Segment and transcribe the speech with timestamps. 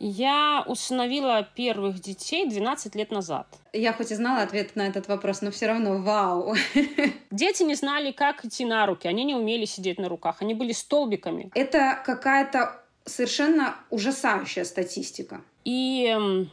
[0.00, 3.46] Я усыновила первых детей 12 лет назад.
[3.72, 6.54] Я хоть и знала ответ на этот вопрос, но все равно вау.
[7.32, 9.08] Дети не знали, как идти на руки.
[9.08, 10.36] Они не умели сидеть на руках.
[10.40, 11.50] Они были столбиками.
[11.54, 15.40] Это какая-то совершенно ужасающая статистика.
[15.64, 16.48] И эм,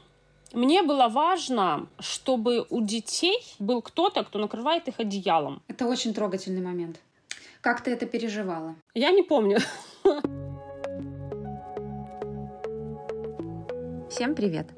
[0.54, 5.62] мне было важно, чтобы у детей был кто-то, кто накрывает их одеялом.
[5.68, 7.00] Это очень трогательный момент.
[7.62, 8.75] Как ты это переживала?
[8.96, 9.59] Я не помню.
[14.16, 14.70] Всем привет!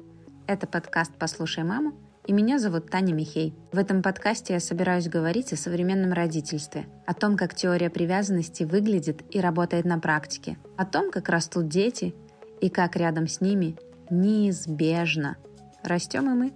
[0.48, 1.94] Это подкаст «Послушай маму»
[2.26, 3.54] и меня зовут Таня Михей.
[3.70, 9.22] В этом подкасте я собираюсь говорить о современном родительстве, о том, как теория привязанности выглядит
[9.32, 12.16] и работает на практике, о том, как растут дети
[12.60, 13.76] и как рядом с ними
[14.10, 15.36] неизбежно
[15.84, 16.52] растем и мы.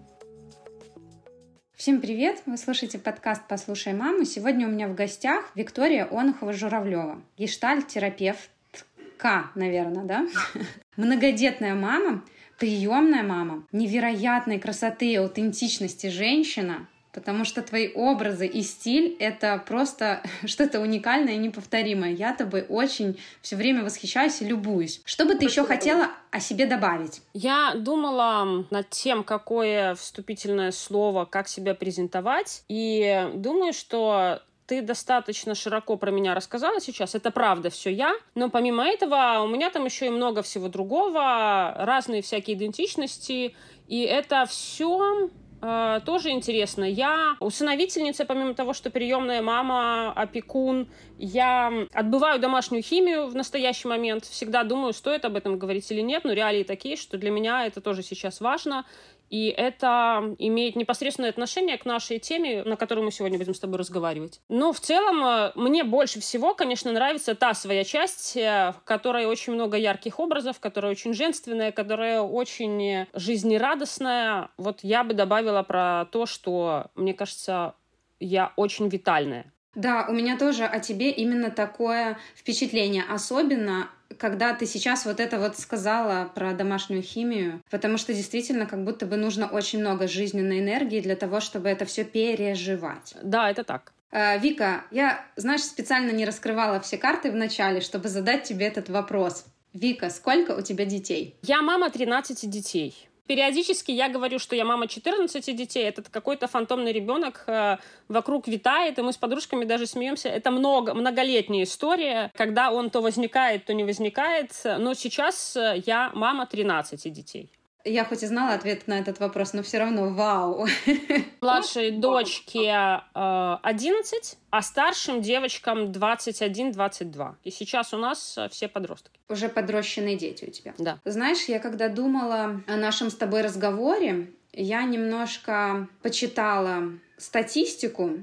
[1.77, 2.43] Всем привет!
[2.47, 4.25] Вы слушаете подкаст «Послушай маму».
[4.25, 10.27] Сегодня у меня в гостях Виктория Онухова-Журавлева, гештальт-терапевтка, наверное, да?
[10.97, 12.25] Многодетная мама,
[12.63, 20.23] приемная мама, невероятной красоты и аутентичности женщина, потому что твои образы и стиль— это просто
[20.45, 22.13] что-то уникальное и неповторимое.
[22.13, 25.03] Я тобой очень все время восхищаюсь и любуюсь.
[25.05, 27.21] Что бы ты еще хотела о себе добавить?
[27.35, 34.41] Я думала над тем, какое вступительное слово, как себя презентовать, и думаю, что
[34.73, 37.15] ты достаточно широко про меня рассказала сейчас.
[37.15, 38.15] Это правда все я.
[38.35, 43.55] Но помимо этого у меня там еще и много всего другого, разные всякие идентичности.
[43.87, 45.29] И это все
[45.61, 46.85] э, тоже интересно.
[46.85, 54.25] Я усыновительница, помимо того, что приемная мама, опекун, я отбываю домашнюю химию в настоящий момент.
[54.25, 57.83] Всегда думаю, стоит об этом говорить или нет, но реалии такие, что для меня это
[57.83, 58.87] тоже сейчас важно.
[59.33, 63.79] И это имеет непосредственное отношение к нашей теме, на которую мы сегодня будем с тобой
[63.79, 64.43] разговаривать.
[64.51, 69.25] Но в целом э, мне больше всего, конечно, нравится та своя часть, э, в которой
[69.25, 74.51] очень много ярких образов, которая очень женственная, которая очень жизнерадостная.
[74.59, 77.75] Вот я бы добавила про то, что, мне кажется,
[78.21, 79.51] я очень витальная.
[79.75, 85.39] Да, у меня тоже о тебе именно такое впечатление, особенно когда ты сейчас вот это
[85.39, 90.61] вот сказала про домашнюю химию, потому что действительно как будто бы нужно очень много жизненной
[90.61, 93.15] энергии для того, чтобы это все переживать.
[93.23, 93.93] Да, это так.
[94.11, 98.89] Э, Вика, я, знаешь, специально не раскрывала все карты в начале, чтобы задать тебе этот
[98.89, 99.47] вопрос.
[99.73, 101.37] Вика, сколько у тебя детей?
[101.43, 103.09] Я мама 13 детей.
[103.27, 107.79] Периодически я говорю, что я мама 14 детей, этот какой-то фантомный ребенок э,
[108.09, 110.29] вокруг витает, и мы с подружками даже смеемся.
[110.29, 114.51] Это много, многолетняя история, когда он то возникает, то не возникает.
[114.65, 117.51] Но сейчас э, я мама 13 детей.
[117.85, 120.67] Я хоть и знала ответ на этот вопрос, но все равно вау.
[121.41, 127.35] Младшей дочке э, 11, а старшим девочкам 21-22.
[127.45, 129.19] И сейчас у нас э, все подростки.
[129.29, 130.75] Уже подрощенные дети у тебя.
[130.79, 130.99] Да.
[131.05, 136.85] Знаешь, я когда думала о нашем с тобой разговоре, я немножко почитала
[137.17, 138.19] статистику,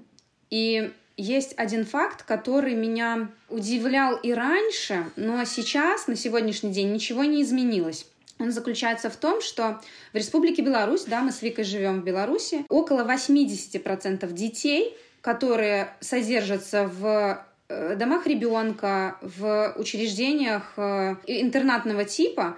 [0.50, 7.25] и есть один факт, который меня удивлял и раньше, но сейчас, на сегодняшний день, ничего
[7.25, 8.06] не изменилось
[8.39, 9.81] он заключается в том, что
[10.13, 16.88] в Республике Беларусь, да, мы с Викой живем в Беларуси, около 80% детей, которые содержатся
[16.88, 22.57] в э, домах ребенка, в учреждениях э, интернатного типа,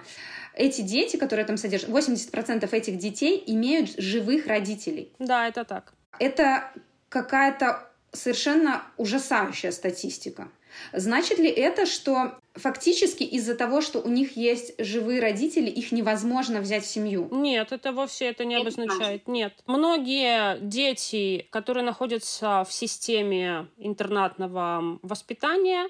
[0.54, 5.12] эти дети, которые там содержат, 80% этих детей имеют живых родителей.
[5.18, 5.92] Да, это так.
[6.18, 6.70] Это
[7.08, 10.48] какая-то совершенно ужасающая статистика.
[10.92, 16.60] Значит ли это, что фактически из-за того, что у них есть живые родители, их невозможно
[16.60, 17.28] взять в семью?
[17.30, 19.26] Нет, это вовсе это не обозначает.
[19.28, 19.54] Нет.
[19.66, 25.88] Многие дети, которые находятся в системе интернатного воспитания,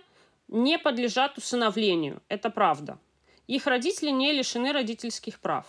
[0.49, 2.23] не подлежат усыновлению.
[2.29, 2.99] Это правда.
[3.47, 5.67] Их родители не лишены родительских прав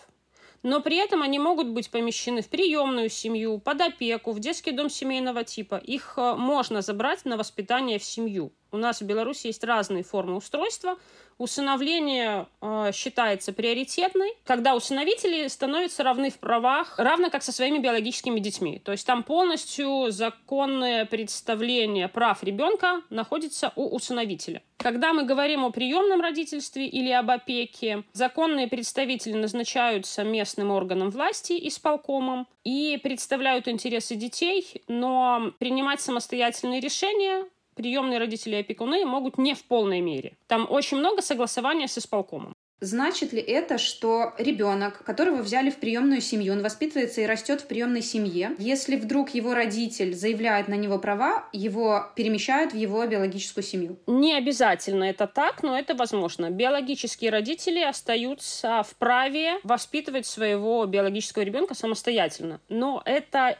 [0.63, 4.89] но при этом они могут быть помещены в приемную семью, под опеку, в детский дом
[4.89, 5.75] семейного типа.
[5.75, 8.53] Их э, можно забрать на воспитание в семью.
[8.73, 10.97] У нас в Беларуси есть разные формы устройства.
[11.37, 18.39] Усыновление э, считается приоритетной, когда усыновители становятся равны в правах, равно как со своими биологическими
[18.39, 18.79] детьми.
[18.79, 24.63] То есть там полностью законное представление прав ребенка находится у усыновителя.
[24.77, 31.53] Когда мы говорим о приемном родительстве или об опеке, законные представители назначаются местным органом власти,
[31.67, 39.53] исполкомом, и представляют интересы детей, но принимать самостоятельные решения приемные родители и опекуны могут не
[39.53, 40.37] в полной мере.
[40.47, 42.53] Там очень много согласования с исполкомом.
[42.83, 47.67] Значит ли это, что ребенок, которого взяли в приемную семью, он воспитывается и растет в
[47.67, 53.63] приемной семье, если вдруг его родитель заявляет на него права, его перемещают в его биологическую
[53.63, 53.97] семью?
[54.05, 56.49] Не обязательно это так, но это возможно.
[56.49, 62.59] Биологические родители остаются в праве воспитывать своего биологического ребенка самостоятельно.
[62.67, 63.57] Но это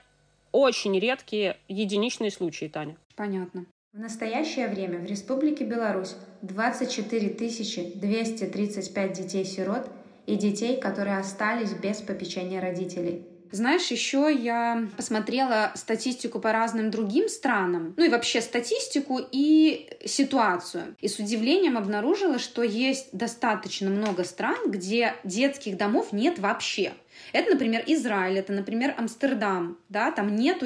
[0.52, 2.98] очень редкие единичные случаи, Таня.
[3.16, 3.68] Понятно.
[3.94, 9.88] В настоящее время в Республике Беларусь 24 235 детей-сирот
[10.26, 13.24] и детей, которые остались без попечения родителей.
[13.52, 20.96] Знаешь, еще я посмотрела статистику по разным другим странам, ну и вообще статистику и ситуацию.
[21.00, 26.94] И с удивлением обнаружила, что есть достаточно много стран, где детских домов нет вообще.
[27.32, 30.66] Это, например, Израиль, это, например, Амстердам, да, там нету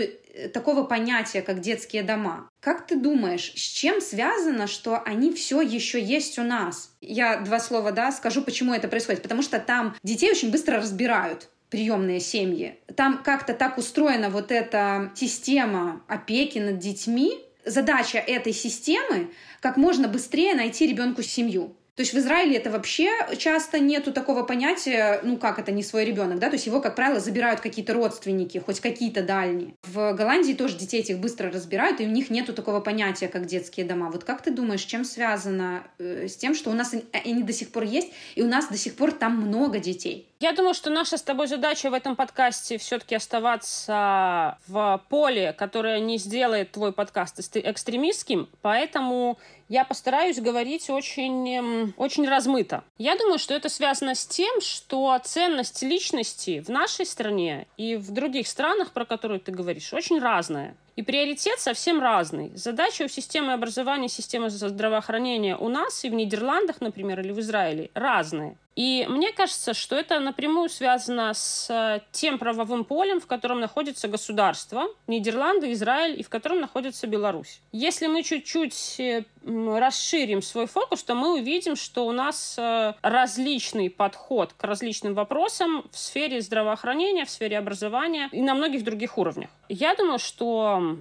[0.53, 2.49] такого понятия, как детские дома.
[2.59, 6.91] Как ты думаешь, с чем связано, что они все еще есть у нас?
[7.01, 9.21] Я два слова, да, скажу, почему это происходит.
[9.21, 12.79] Потому что там детей очень быстро разбирают приемные семьи.
[12.95, 17.39] Там как-то так устроена вот эта система опеки над детьми.
[17.65, 21.75] Задача этой системы как можно быстрее найти ребенку семью.
[21.97, 26.05] То есть в Израиле это вообще часто нету такого понятия, ну как это не свой
[26.05, 29.73] ребенок, да, то есть его, как правило, забирают какие-то родственники, хоть какие-то дальние.
[29.81, 33.87] В Голландии тоже детей этих быстро разбирают, и у них нету такого понятия, как детские
[33.87, 34.11] дома.
[34.11, 37.71] Вот как ты думаешь, чем связано э, с тем, что у нас они до сих
[37.71, 40.27] пор есть, и у нас до сих пор там много детей?
[40.39, 45.99] Я думаю, что наша с тобой задача в этом подкасте все-таки оставаться в поле, которое
[45.99, 52.83] не сделает твой подкаст экстремистским, поэтому я постараюсь говорить очень, эм, очень размыто.
[52.97, 58.11] Я думаю, что это связано с тем, что ценность личности в нашей стране и в
[58.11, 60.75] других странах, про которые ты говоришь, очень разная.
[60.95, 62.51] И приоритет совсем разный.
[62.55, 67.91] Задача у системы образования, системы здравоохранения у нас и в Нидерландах, например, или в Израиле
[67.93, 68.57] разные.
[68.77, 74.07] И мне кажется, что это напрямую связано с э, тем правовым полем, в котором находится
[74.07, 77.59] государство, Нидерланды, Израиль, и в котором находится Беларусь.
[77.71, 83.89] Если мы чуть-чуть э, расширим свой фокус, то мы увидим, что у нас э, различный
[83.89, 89.49] подход к различным вопросам в сфере здравоохранения, в сфере образования и на многих других уровнях.
[89.69, 90.99] Я думаю, что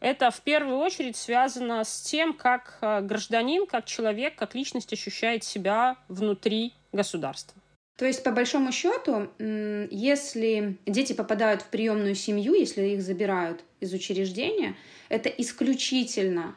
[0.00, 5.96] это в первую очередь связано с тем, как гражданин, как человек, как личность ощущает себя
[6.08, 7.60] внутри государства.
[7.96, 13.94] То есть, по большому счету, если дети попадают в приемную семью, если их забирают из
[13.94, 14.76] учреждения,
[15.08, 16.54] это исключительно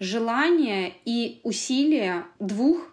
[0.00, 2.90] желание и усилия двух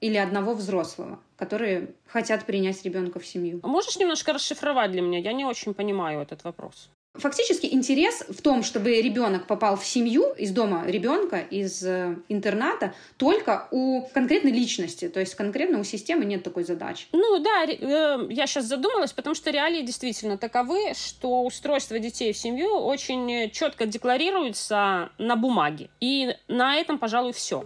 [0.00, 3.60] или одного взрослого, которые хотят принять ребенка в семью.
[3.62, 5.18] А можешь немножко расшифровать для меня?
[5.18, 6.88] Я не очень понимаю этот вопрос.
[7.18, 12.94] Фактически интерес в том, чтобы ребенок попал в семью из дома ребенка, из э, интерната,
[13.16, 15.08] только у конкретной личности.
[15.08, 17.06] То есть конкретно у системы нет такой задачи.
[17.12, 22.38] Ну да, э, я сейчас задумалась, потому что реалии действительно таковы, что устройство детей в
[22.38, 25.90] семью очень четко декларируется на бумаге.
[26.00, 27.64] И на этом, пожалуй, все.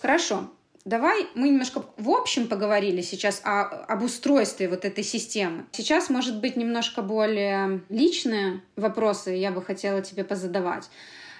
[0.00, 0.48] Хорошо.
[0.90, 5.66] Давай мы немножко в общем поговорили сейчас о, об устройстве вот этой системы.
[5.70, 10.90] Сейчас, может быть, немножко более личные вопросы я бы хотела тебе позадавать.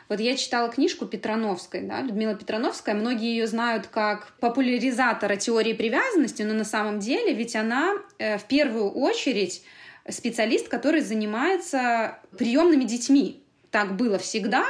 [0.09, 6.43] Вот я читала книжку Петрановской, да, Людмила Петрановская, многие ее знают как популяризатора теории привязанности,
[6.43, 9.65] но на самом деле ведь она э, в первую очередь
[10.09, 13.43] специалист, который занимается приемными детьми.
[13.73, 14.65] Так было всегда,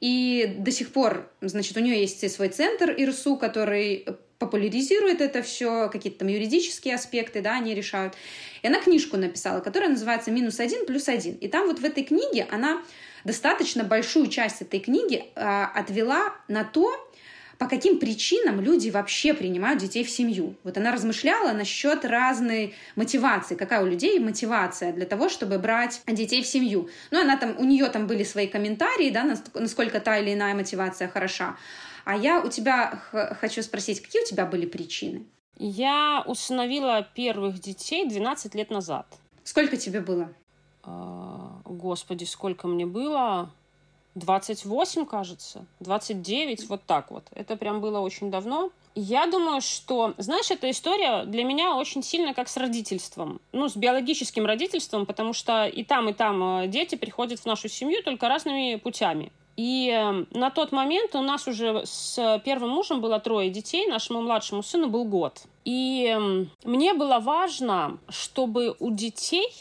[0.00, 4.06] и до сих пор, значит, у нее есть свой центр ИРСУ, который
[4.38, 8.14] популяризирует это все, какие-то там юридические аспекты, да, они решают.
[8.62, 11.34] И она книжку написала, которая называется «Минус один плюс один».
[11.36, 12.82] И там вот в этой книге она
[13.24, 15.40] достаточно большую часть этой книги э,
[15.74, 16.92] отвела на то,
[17.58, 20.54] по каким причинам люди вообще принимают детей в семью.
[20.64, 26.42] Вот она размышляла насчет разной мотивации, какая у людей мотивация для того, чтобы брать детей
[26.42, 26.88] в семью.
[27.10, 31.08] Ну, она там, у нее там были свои комментарии, да, насколько та или иная мотивация
[31.08, 31.56] хороша.
[32.04, 33.02] А я у тебя
[33.40, 35.26] хочу спросить, какие у тебя были причины?
[35.58, 39.06] Я усыновила первых детей 12 лет назад.
[39.42, 40.32] Сколько тебе было?
[40.82, 43.50] А, господи, сколько мне было?
[44.16, 47.24] 28, кажется, 29, вот так вот.
[47.32, 48.70] Это прям было очень давно.
[48.94, 53.40] Я думаю, что, знаешь, эта история для меня очень сильно как с родительством.
[53.52, 57.68] Ну, с биологическим родительством, потому что и там, и там э, дети приходят в нашу
[57.68, 59.32] семью только разными путями.
[59.58, 64.22] И э, на тот момент у нас уже с первым мужем было трое детей, нашему
[64.22, 65.42] младшему сыну был год.
[65.66, 69.52] И э, мне было важно, чтобы у детей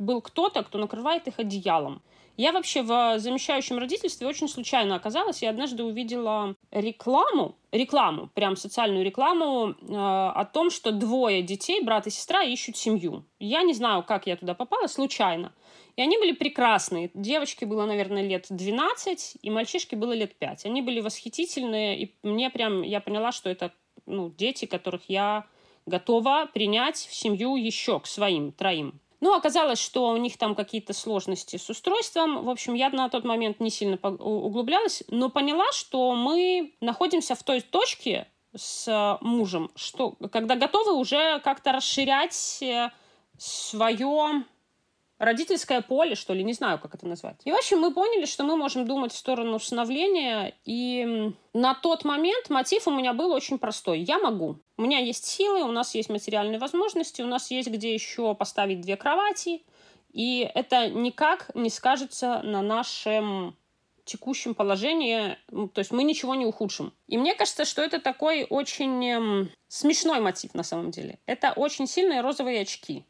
[0.00, 2.02] был кто-то, кто накрывает их одеялом.
[2.36, 5.42] Я вообще в замещающем родительстве очень случайно оказалась.
[5.42, 12.06] Я однажды увидела рекламу, рекламу, прям социальную рекламу э, о том, что двое детей, брат
[12.06, 13.24] и сестра, ищут семью.
[13.38, 15.52] Я не знаю, как я туда попала, случайно.
[15.96, 17.10] И они были прекрасные.
[17.14, 20.66] Девочке было, наверное, лет 12, и мальчишке было лет 5.
[20.66, 23.72] Они были восхитительные, и мне прям, я поняла, что это
[24.04, 25.46] ну, дети, которых я
[25.86, 29.00] готова принять в семью еще к своим троим.
[29.20, 32.44] Ну, оказалось, что у них там какие-то сложности с устройством.
[32.44, 37.42] В общем, я на тот момент не сильно углублялась, но поняла, что мы находимся в
[37.42, 42.90] той точке с мужем, что когда готовы уже как-то расширять э,
[43.38, 44.44] свое
[45.18, 47.40] родительское поле, что ли, не знаю, как это назвать.
[47.44, 52.04] И, в общем, мы поняли, что мы можем думать в сторону усыновления, и на тот
[52.04, 54.00] момент мотив у меня был очень простой.
[54.00, 54.58] Я могу.
[54.76, 58.82] У меня есть силы, у нас есть материальные возможности, у нас есть где еще поставить
[58.82, 59.62] две кровати,
[60.12, 63.56] и это никак не скажется на нашем
[64.04, 66.92] текущем положении, ну, то есть мы ничего не ухудшим.
[67.08, 71.18] И мне кажется, что это такой очень эм, смешной мотив на самом деле.
[71.26, 73.04] Это очень сильные розовые очки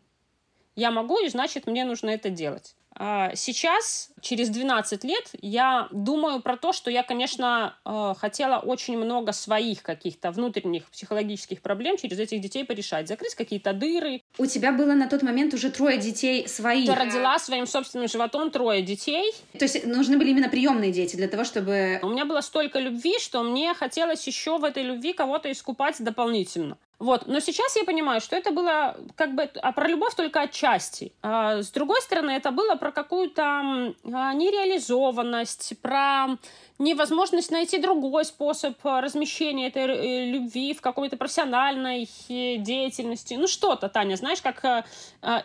[0.76, 2.76] я могу, и значит, мне нужно это делать.
[2.98, 8.96] А, сейчас, через 12 лет, я думаю про то, что я, конечно, э, хотела очень
[8.96, 13.06] много своих каких-то внутренних психологических проблем через этих детей порешать.
[13.06, 14.22] Закрыть какие-то дыры.
[14.38, 16.86] У тебя было на тот момент уже трое детей своих.
[16.86, 19.30] Ты родила своим собственным животом трое детей.
[19.58, 22.00] То есть нужны были именно приемные дети для того, чтобы...
[22.02, 26.78] У меня было столько любви, что мне хотелось еще в этой любви кого-то искупать дополнительно.
[26.98, 27.26] Вот.
[27.26, 31.12] Но сейчас я понимаю, что это было как бы а про любовь только отчасти.
[31.22, 36.38] А с другой стороны, это было про какую-то а, нереализованность, про
[36.78, 43.34] невозможность найти другой способ размещения этой э, любви в какой-то профессиональной э, деятельности.
[43.34, 44.84] Ну, что-то, Таня, знаешь, как э,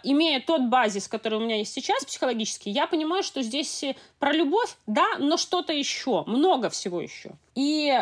[0.04, 3.84] имея тот базис, который у меня есть сейчас психологически, я понимаю, что здесь
[4.20, 7.32] про любовь, да, но что-то еще, много всего еще.
[7.56, 7.94] И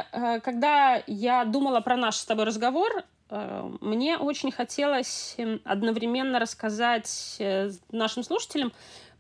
[0.44, 7.70] когда я думала про наш с тобой разговор, мне очень хотелось эм, одновременно рассказать э,
[7.92, 8.72] нашим слушателям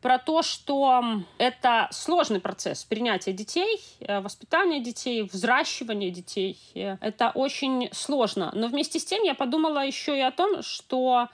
[0.01, 1.04] про то, что
[1.38, 6.58] это сложный процесс принятия детей, э, воспитания детей, взращивания детей.
[6.74, 8.51] Это очень сложно.
[8.56, 11.30] Но вместе с тем я подумала еще и о том, что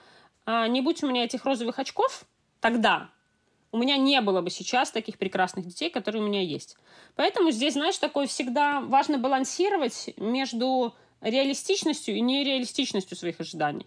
[0.46, 2.24] не будь у меня этих розовых очков
[2.60, 3.08] тогда,
[3.72, 6.76] у меня не было бы сейчас таких прекрасных детей, которые у меня есть.
[7.14, 10.94] Поэтому здесь, знаешь, такое всегда важно балансировать между
[11.30, 13.86] реалистичностью и нереалистичностью своих ожиданий.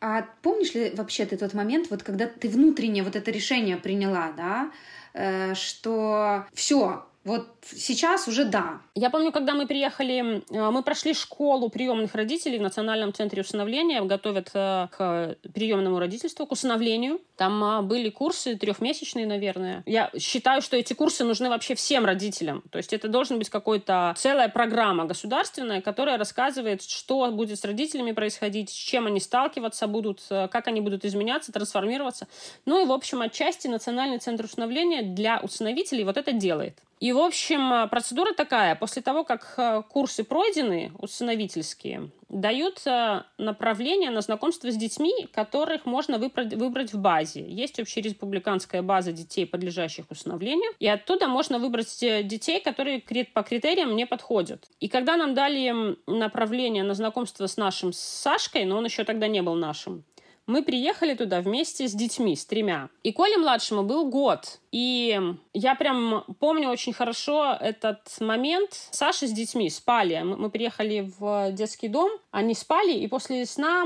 [0.00, 4.32] А помнишь ли вообще ты тот момент, вот когда ты внутренне вот это решение приняла,
[4.36, 4.70] да,
[5.14, 8.80] э, что все, вот сейчас уже да.
[8.94, 14.00] Я помню, когда мы приехали, э, мы прошли школу приемных родителей в Национальном центре усыновления,
[14.02, 17.20] готовят э, к приемному родительству, к усыновлению.
[17.34, 19.82] Там а, были курсы трехмесячные, наверное.
[19.86, 22.62] Я считаю, что эти курсы нужны вообще всем родителям.
[22.70, 28.12] То есть это должен быть какой-то целая программа государственная, которая рассказывает, что будет с родителями
[28.12, 32.28] происходить, с чем они сталкиваться будут, э, как они будут изменяться, трансформироваться.
[32.66, 36.78] Ну и, в общем, отчасти Национальный центр усыновления для усыновителей вот это делает.
[36.98, 38.74] И, в общем, э, процедура такая.
[38.74, 45.84] После того, как э, курсы пройдены, усыновительские, дают э, направление на знакомство с детьми, которых
[45.84, 47.44] можно выбрать, выбрать в базе.
[47.46, 53.02] Есть общереспубликанская база детей, подлежащих усыновлению, и оттуда можно выбрать детей, которые
[53.34, 54.66] по критериям не подходят.
[54.80, 59.42] И когда нам дали направление на знакомство с нашим Сашкой, но он еще тогда не
[59.42, 60.04] был нашим,
[60.46, 62.88] мы приехали туда вместе с детьми, с тремя.
[63.02, 64.60] И Коле младшему был год.
[64.70, 65.20] И
[65.52, 68.70] я прям помню очень хорошо этот момент.
[68.90, 70.22] Саша с детьми спали.
[70.22, 73.84] Мы приехали в детский дом, они спали, и после сна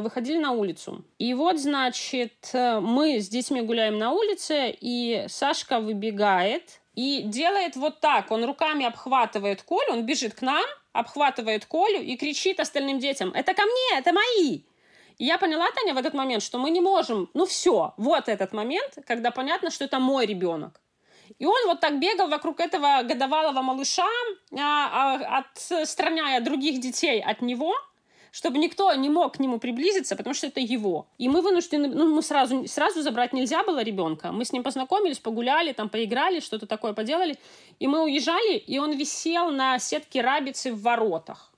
[0.00, 1.04] выходили на улицу.
[1.18, 8.00] И вот, значит, мы с детьми гуляем на улице, и Сашка выбегает и делает вот
[8.00, 8.30] так.
[8.30, 13.54] Он руками обхватывает Колю, он бежит к нам, обхватывает Колю и кричит остальным детям, это
[13.54, 14.60] ко мне, это мои.
[15.22, 18.52] И я поняла, Таня, в этот момент, что мы не можем, ну все, вот этот
[18.52, 20.80] момент, когда понятно, что это мой ребенок.
[21.38, 24.08] И он вот так бегал вокруг этого годовалого малыша,
[24.58, 25.44] а, а,
[25.80, 27.72] отстраняя других детей от него,
[28.32, 31.06] чтобы никто не мог к нему приблизиться, потому что это его.
[31.18, 34.32] И мы вынуждены, ну, мы сразу, сразу забрать нельзя было ребенка.
[34.32, 37.38] Мы с ним познакомились, погуляли, там поиграли, что-то такое поделали.
[37.78, 41.51] И мы уезжали, и он висел на сетке рабицы в воротах.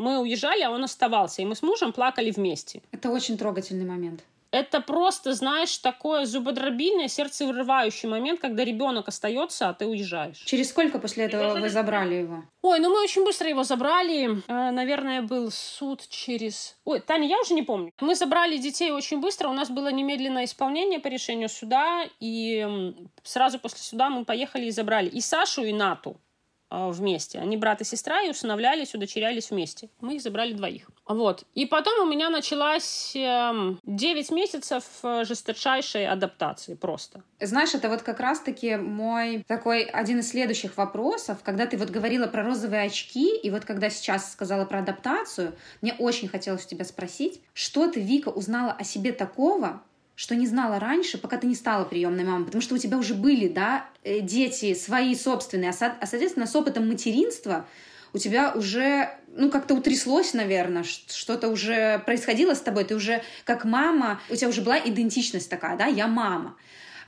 [0.00, 2.80] Мы уезжали, а он оставался, и мы с мужем плакали вместе.
[2.90, 4.24] Это очень трогательный момент.
[4.50, 10.38] Это просто, знаешь, такое зубодробильное, сердцевырывающий момент, когда ребенок остается, а ты уезжаешь.
[10.38, 12.42] Через сколько после этого вы забрали его?
[12.62, 14.42] Ой, ну мы очень быстро его забрали.
[14.48, 16.76] Э, наверное, был суд через...
[16.84, 17.92] Ой, Таня, я уже не помню.
[18.00, 19.48] Мы забрали детей очень быстро.
[19.48, 22.04] У нас было немедленное исполнение по решению суда.
[22.18, 26.16] И сразу после суда мы поехали и забрали и Сашу, и Нату.
[26.72, 27.40] А, вместе.
[27.40, 29.88] Они брат и сестра и усыновлялись, удочерялись вместе.
[30.00, 30.88] Мы их забрали двоих.
[31.04, 31.42] Вот.
[31.54, 33.16] И потом у меня началась 9
[34.30, 37.22] эм, месяцев э, жесточайшей адаптации просто.
[37.40, 42.28] Знаешь, это вот как раз-таки мой такой один из следующих вопросов, когда ты вот говорила
[42.28, 47.40] про розовые очки, и вот когда сейчас сказала про адаптацию, мне очень хотелось тебя спросить,
[47.52, 49.82] что ты, Вика, узнала о себе такого,
[50.20, 53.14] что не знала раньше, пока ты не стала приемной мамой, потому что у тебя уже
[53.14, 57.66] были, да, э, дети свои собственные, а, а соответственно, с опытом материнства
[58.12, 63.64] у тебя уже, ну, как-то утряслось, наверное, что-то уже происходило с тобой, ты уже как
[63.64, 66.54] мама, у тебя уже была идентичность такая, да, я мама.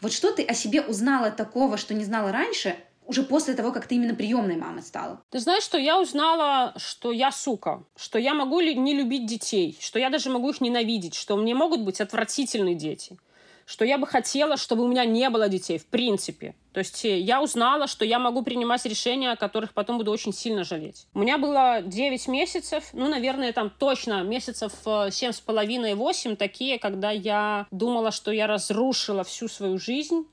[0.00, 2.76] Вот что ты о себе узнала такого, что не знала раньше,
[3.12, 5.22] уже после того, как ты именно приемной мамой стала?
[5.30, 9.98] Ты знаешь, что я узнала, что я сука, что я могу не любить детей, что
[9.98, 13.18] я даже могу их ненавидеть, что мне могут быть отвратительные дети,
[13.66, 16.54] что я бы хотела, чтобы у меня не было детей, в принципе.
[16.72, 20.32] То есть э, я узнала, что я могу принимать решения, о которых потом буду очень
[20.32, 21.06] сильно жалеть.
[21.14, 26.78] У меня было 9 месяцев, ну, наверное, там точно месяцев 7 с половиной 8 такие,
[26.78, 30.26] когда я думала, что я разрушила всю свою жизнь,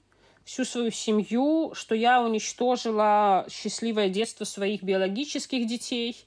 [0.49, 6.17] всю свою семью, что я уничтожила счастливое детство своих биологических детей,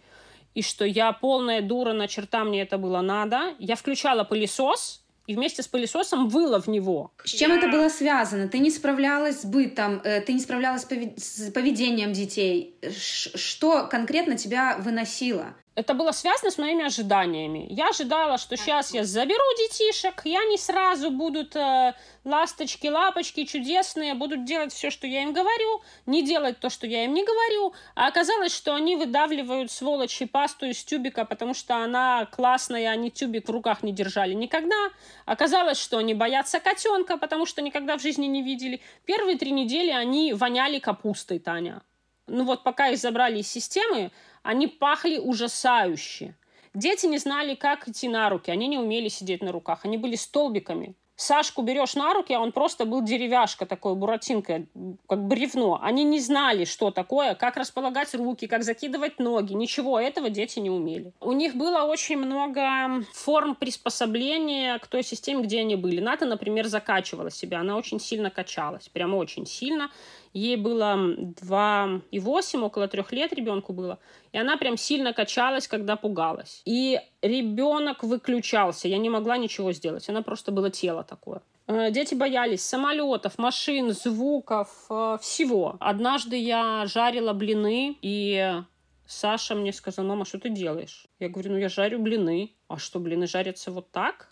[0.55, 3.55] и что я полная дура, на черта мне это было надо.
[3.59, 7.11] Я включала пылесос, и вместе с пылесосом выла в него.
[7.25, 8.49] С чем это было связано?
[8.49, 12.77] Ты не справлялась с бытом, э, ты не справлялась с поведением детей.
[12.91, 15.55] Что конкретно тебя выносило?
[15.75, 17.67] Это было связано с моими ожиданиями.
[17.71, 24.15] Я ожидала, что сейчас я заберу детишек, и они сразу будут э, ласточки, лапочки чудесные,
[24.15, 27.73] будут делать все, что я им говорю, не делать то, что я им не говорю.
[27.95, 33.49] А оказалось, что они выдавливают сволочи пасту из тюбика, потому что она классная, они тюбик
[33.49, 34.91] в руках не держали никогда.
[35.25, 38.83] Оказалось, что они боятся котенка, потому что никогда в жизни не видели.
[39.07, 41.81] Первые три недели они воняли капустой, Таня.
[42.27, 44.11] Ну вот пока их забрали из системы,
[44.43, 46.35] они пахли ужасающе.
[46.75, 48.51] Дети не знали, как идти на руки.
[48.51, 49.81] Они не умели сидеть на руках.
[49.85, 50.95] Они были столбиками.
[51.15, 54.65] Сашку берешь на руки, а он просто был деревяшка такой, буратинка,
[55.07, 55.79] как бревно.
[55.81, 59.53] Они не знали, что такое, как располагать руки, как закидывать ноги.
[59.53, 61.13] Ничего этого дети не умели.
[61.21, 66.01] У них было очень много форм приспособления к той системе, где они были.
[66.01, 67.61] Ната, например, закачивала себя.
[67.61, 69.91] Она очень сильно качалась, прям очень сильно.
[70.33, 73.99] Ей было 2,8, около трех лет ребенку было.
[74.33, 76.63] И она прям сильно качалась, когда пугалась.
[76.65, 78.89] И ребенок выключался.
[78.89, 80.09] Я не могла ничего сделать.
[80.09, 81.43] Она просто было тело такое.
[81.67, 85.77] Э, дети боялись самолетов, машин, звуков, э, всего.
[85.81, 88.63] Однажды я жарила блины, и
[89.07, 91.07] Саша мне сказал, мама, что ты делаешь?
[91.21, 92.55] Я говорю, ну я жарю блины.
[92.69, 94.32] А что, блины жарятся вот так?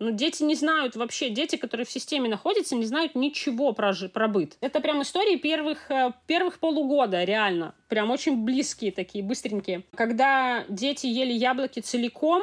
[0.00, 4.28] Ну, дети не знают вообще, дети, которые в системе находятся, не знают ничего про, про
[4.28, 4.56] быт.
[4.62, 7.74] Это прям истории первых, э, первых полугода, реально.
[7.88, 9.84] Прям очень близкие такие, быстренькие.
[9.94, 12.42] Когда дети ели яблоки целиком,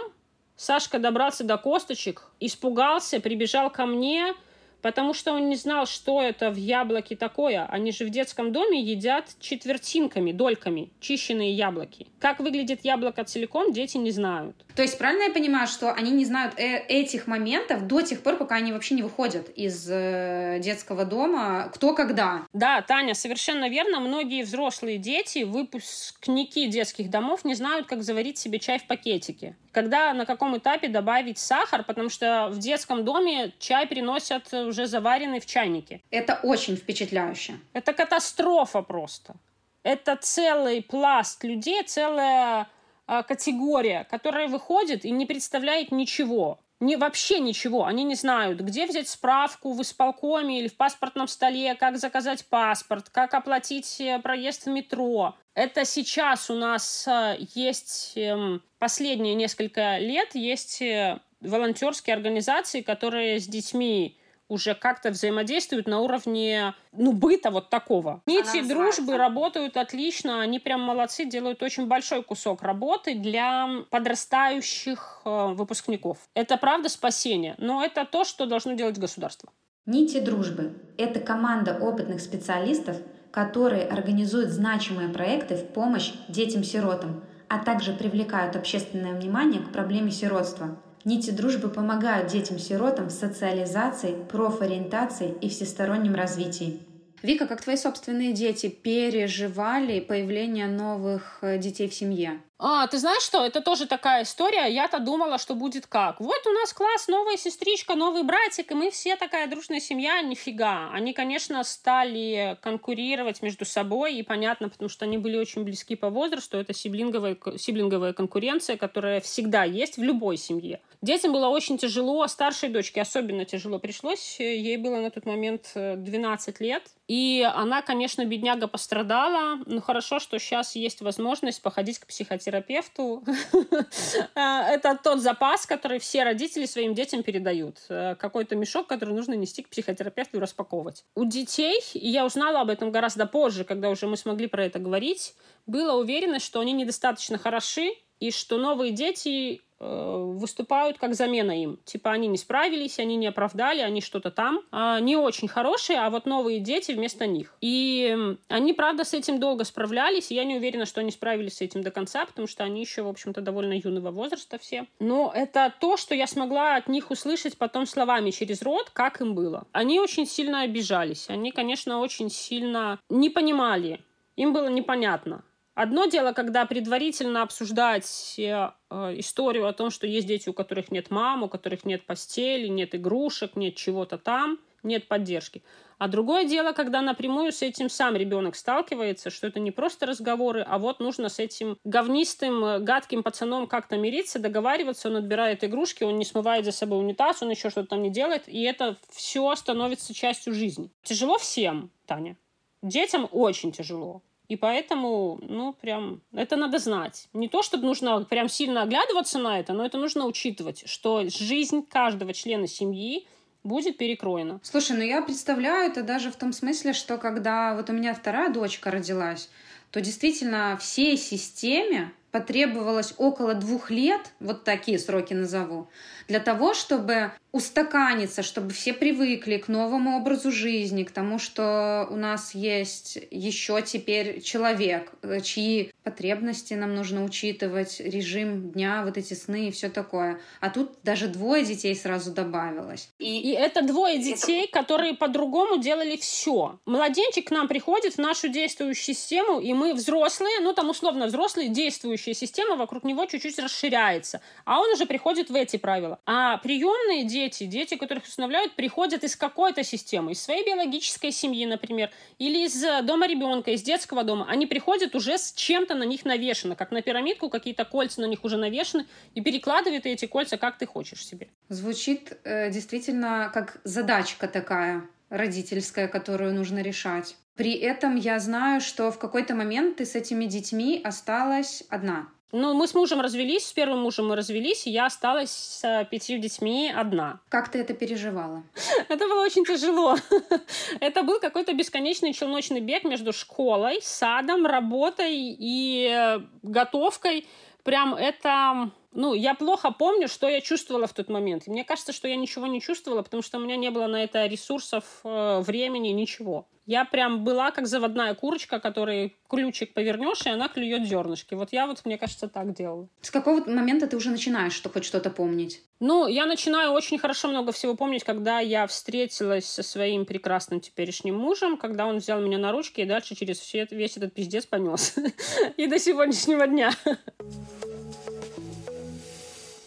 [0.55, 4.35] Сашка добрался до косточек, испугался, прибежал ко мне,
[4.81, 7.65] потому что он не знал, что это в яблоке такое.
[7.65, 12.07] Они же в детском доме едят четвертинками, дольками, чищенные яблоки.
[12.19, 14.55] Как выглядит яблоко целиком, дети не знают.
[14.75, 18.37] То есть правильно я понимаю, что они не знают э этих моментов до тех пор,
[18.37, 22.45] пока они вообще не выходят из э детского дома, кто когда?
[22.53, 23.99] Да, Таня, совершенно верно.
[23.99, 29.55] Многие взрослые дети, выпускники детских домов, не знают, как заварить себе чай в пакетике.
[29.71, 35.39] Когда на каком этапе добавить сахар, потому что в детском доме чай приносят уже заваренный
[35.39, 36.01] в чайнике.
[36.11, 37.55] Это очень впечатляюще.
[37.73, 39.35] Это катастрофа просто.
[39.83, 42.67] Это целый пласт людей, целая
[43.07, 46.59] э, категория, которая выходит и не представляет ничего.
[46.79, 47.85] Не, вообще ничего.
[47.85, 53.09] Они не знают, где взять справку в исполкоме или в паспортном столе, как заказать паспорт,
[53.09, 55.35] как оплатить э, проезд в метро.
[55.55, 63.39] Это сейчас у нас э, есть эм, последние несколько лет есть э, волонтерские организации, которые
[63.39, 68.21] с детьми уже как-то взаимодействуют на уровне, ну, быта вот такого.
[68.25, 75.47] Нити дружбы работают отлично, они прям молодцы, делают очень большой кусок работы для подрастающих э,
[75.53, 76.17] выпускников.
[76.33, 79.49] Это правда спасение, но это то, что должно делать государство.
[79.85, 82.97] Нити дружбы– это команда опытных специалистов,
[83.31, 90.77] которые организуют значимые проекты в помощь детям-сиротам, а также привлекают общественное внимание к проблеме сиротства–
[91.07, 96.81] Нити дружбы помогают детям-сиротам в социализации, профориентации и всестороннем развитии.
[97.23, 102.41] Вика, как твои собственные дети переживали появление новых э, детей в семье?
[102.59, 103.45] А, ты знаешь что?
[103.45, 104.65] Это тоже такая история.
[104.65, 106.19] Я-то думала, что будет как.
[106.19, 110.21] Вот у нас класс, новая сестричка, новый братик, и мы все такая дружная семья.
[110.21, 110.89] Нифига.
[110.91, 116.09] Они, конечно, стали конкурировать между собой, и понятно, потому что они были очень близки по
[116.09, 116.57] возрасту.
[116.57, 120.81] Это сиблинговая, сиблинговая конкуренция, которая всегда есть в любой семье.
[121.01, 124.39] Детям было очень тяжело, старшей дочке особенно тяжело пришлось.
[124.39, 126.83] Ей было на тот момент 12 э, лет.
[127.07, 129.59] И она, конечно, бедняга пострадала.
[129.65, 133.23] Но хорошо, что сейчас есть возможность походить к психотерапевту терапевту.
[134.35, 137.77] А, это тот запас, который все родители своим детям передают.
[137.89, 141.05] Э, какой-то мешок, который нужно нести к психотерапевту и распаковывать.
[141.15, 144.79] У детей, и я узнала об этом гораздо позже, когда уже мы смогли про это
[144.79, 151.51] говорить, была уверенность, что они недостаточно хороши, и что новые дети Э, выступают как замена
[151.51, 151.77] им.
[151.85, 154.61] Типа они не справились, они не оправдали, они что-то там.
[154.71, 157.55] А, не очень хорошие, а вот новые дети вместо них.
[157.61, 161.61] И они, правда, с этим долго справлялись, и я не уверена, что они справились с
[161.61, 164.87] этим до конца, потому что они еще, в общем-то, довольно юного возраста все.
[164.99, 169.35] Но это то, что я смогла от них услышать потом словами через рот, как им
[169.35, 169.67] было.
[169.73, 171.29] Они очень сильно обижались.
[171.29, 173.99] Они, конечно, очень сильно не понимали.
[174.35, 175.43] Им было непонятно.
[175.77, 181.11] Одно дело, когда предварительно обсуждать э, историю о том, что есть дети, у которых нет
[181.11, 185.61] мам, у которых нет постели, нет игрушек, нет чего-то там, нет поддержки.
[185.99, 190.65] А другое дело, когда напрямую с этим сам ребенок сталкивается, что это не просто разговоры,
[190.67, 196.17] а вот нужно с этим говнистым, гадким пацаном как-то мириться, договариваться, он отбирает игрушки, он
[196.17, 200.15] не смывает за собой унитаз, он еще что-то там не делает, и это все становится
[200.15, 200.89] частью жизни.
[201.03, 202.35] Тяжело всем, Таня.
[202.81, 204.23] Детям очень тяжело.
[204.47, 207.27] И поэтому, ну, прям, это надо знать.
[207.33, 211.85] Не то, чтобы нужно прям сильно оглядываться на это, но это нужно учитывать, что жизнь
[211.85, 213.27] каждого члена семьи
[213.63, 214.59] будет перекроена.
[214.63, 218.49] Слушай, ну я представляю это даже в том смысле, что когда вот у меня вторая
[218.49, 219.49] дочка родилась,
[219.91, 225.89] то действительно всей системе потребовалось около двух лет, вот такие сроки назову,
[226.27, 232.15] для того, чтобы устаканиться, чтобы все привыкли к новому образу жизни, к тому, что у
[232.15, 239.33] нас есть еще теперь человек, э, чьи потребности нам нужно учитывать, режим дня, вот эти
[239.33, 240.39] сны и все такое.
[240.61, 243.09] А тут даже двое детей сразу добавилось.
[243.19, 244.79] И, и это двое детей, это...
[244.79, 246.79] которые по-другому делали все.
[246.85, 251.67] Младенчик к нам приходит в нашу действующую систему, и мы взрослые, ну там условно взрослые,
[251.67, 254.39] действующая система вокруг него чуть-чуть расширяется.
[254.63, 256.19] А он уже приходит в эти правила.
[256.25, 262.11] А приемные дети дети, которых усыновляют, приходят из какой-то системы, из своей биологической семьи, например,
[262.39, 264.45] или из э, дома ребенка, из детского дома.
[264.47, 268.43] Они приходят уже с чем-то на них навешено, как на пирамидку, какие-то кольца на них
[268.43, 269.05] уже навешаны,
[269.35, 271.49] и перекладывают эти кольца, как ты хочешь себе.
[271.69, 277.35] Звучит э, действительно как задачка такая родительская, которую нужно решать.
[277.55, 282.29] При этом я знаю, что в какой-то момент ты с этими детьми осталась одна.
[282.53, 286.39] Ну, мы с мужем развелись, с первым мужем мы развелись, и я осталась с пятью
[286.39, 287.41] детьми одна.
[287.49, 288.63] Как ты это переживала?
[289.09, 290.15] Это было очень тяжело.
[291.01, 297.45] Это был какой-то бесконечный челночный бег между школой, садом, работой и э, готовкой.
[297.83, 301.67] Прям это ну, я плохо помню, что я чувствовала в тот момент.
[301.67, 304.45] мне кажется, что я ничего не чувствовала, потому что у меня не было на это
[304.45, 306.67] ресурсов, э, времени, ничего.
[306.87, 311.53] Я прям была как заводная курочка, которой ключик повернешь, и она клюет зернышки.
[311.53, 313.09] Вот я вот, мне кажется, так делала.
[313.19, 315.83] С какого момента ты уже начинаешь что хоть что-то помнить?
[315.99, 321.35] Ну, я начинаю очень хорошо много всего помнить, когда я встретилась со своим прекрасным теперешним
[321.35, 325.15] мужем, когда он взял меня на ручки и дальше через все, весь этот пиздец понес.
[325.75, 326.91] И до сегодняшнего дня.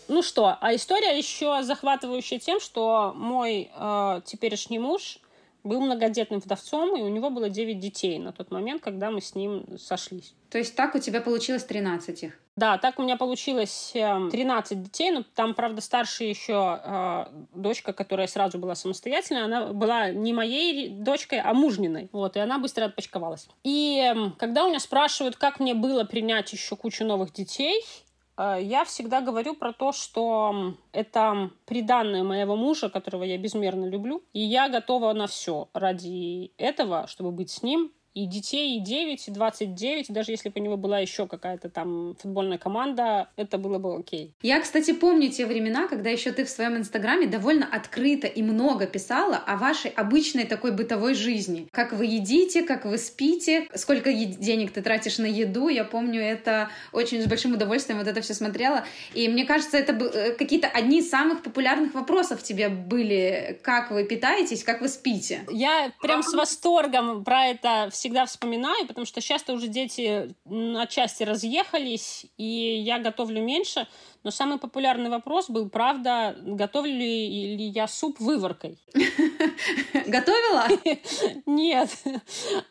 [0.09, 5.19] Ну что, а история еще захватывающая тем, что мой э, теперешний муж
[5.65, 9.35] был многодетным вдовцом, и у него было 9 детей на тот момент, когда мы с
[9.35, 10.35] ним сошлись.
[10.51, 12.39] То есть так у тебя получилось 13 их?
[12.57, 17.93] Да, так у меня получилось 13 эм, детей, но там, правда, старшая еще э, дочка,
[17.93, 22.11] которая сразу была самостоятельной, она была не моей дочкой, а мужниной.
[22.13, 23.49] Вот, и она быстро отпочковалась.
[23.63, 27.81] И э, когда у меня спрашивают, как мне было принять еще кучу новых детей,
[28.61, 34.41] я всегда говорю про то, что это приданное моего мужа, которого я безмерно люблю, и
[34.41, 39.31] я готова на все ради этого, чтобы быть с ним И детей и 9, и
[39.31, 43.79] 29, и даже если бы у него была еще какая-то там футбольная команда, это было
[43.79, 44.35] бы окей.
[44.43, 48.87] Я, кстати, помню те времена, когда еще ты в своем инстаграме довольно открыто и много
[48.87, 51.69] писала о вашей обычной такой бытовой жизни.
[51.71, 55.69] Как вы едите, как вы спите, сколько денег ты тратишь на еду.
[55.69, 58.85] Я помню это очень с большим удовольствием вот это все смотрела.
[59.15, 63.61] И мне кажется, это э, какие-то одни из самых популярных вопросов тебе были.
[63.63, 65.45] Как вы питаетесь, как вы спите?
[65.51, 70.35] Я прям с восторгом про это всегда вспоминаю, потому что часто уже дети
[70.77, 73.87] отчасти разъехались, и я готовлю меньше.
[74.25, 78.79] Но самый популярный вопрос был, правда, готовлю ли я суп выворкой?
[80.07, 80.67] Готовила?
[81.47, 81.91] Нет.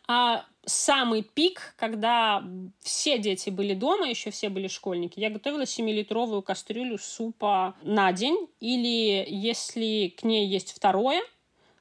[0.07, 2.43] А самый пик, когда
[2.79, 8.47] все дети были дома, еще все были школьники, я готовила 7-литровую кастрюлю супа на день,
[8.59, 11.21] или если к ней есть второе,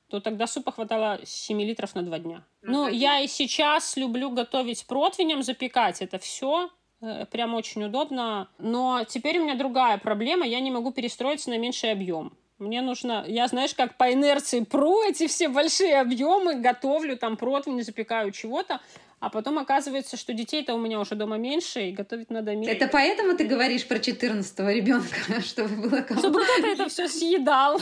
[0.08, 2.44] то тогда супа хватало 7 литров на 2 дня.
[2.68, 6.70] Ну, я и сейчас люблю готовить противнем, запекать это все.
[7.00, 8.48] Э, прям очень удобно.
[8.59, 10.46] Но теперь у меня другая проблема.
[10.46, 12.33] Я не могу перестроиться на меньший объем.
[12.59, 17.85] Мне нужно, я, знаешь, как по инерции пру эти все большие объемы, готовлю там противень,
[17.85, 18.81] запекаю чего-то,
[19.20, 22.72] а потом оказывается, что детей-то у меня уже дома меньше, и готовить надо меньше.
[22.72, 27.81] Это поэтому ты говоришь про 14 ребенка, чтобы было Чтобы кто-то это все съедал.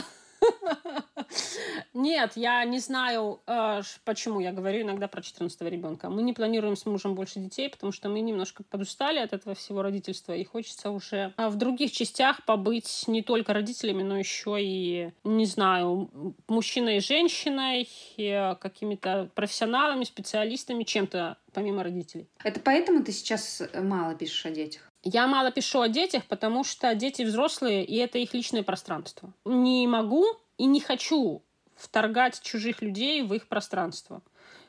[1.93, 6.09] Нет, я не знаю, э, почему я говорю иногда про 14 ребенка.
[6.09, 9.81] Мы не планируем с мужем больше детей, потому что мы немножко подустали от этого всего
[9.81, 15.11] родительства, и хочется уже а, в других частях побыть не только родителями, но еще и,
[15.23, 16.09] не знаю,
[16.47, 22.27] мужчиной и женщиной, и какими-то профессионалами, специалистами, чем-то помимо родителей.
[22.43, 24.86] Это поэтому ты сейчас мало пишешь о детях?
[25.09, 29.31] Я мало пишу о детях, потому что дети взрослые, и это их личное пространство.
[29.45, 30.25] Не могу
[30.57, 31.41] и не хочу
[31.77, 34.21] вторгать чужих людей в их пространство.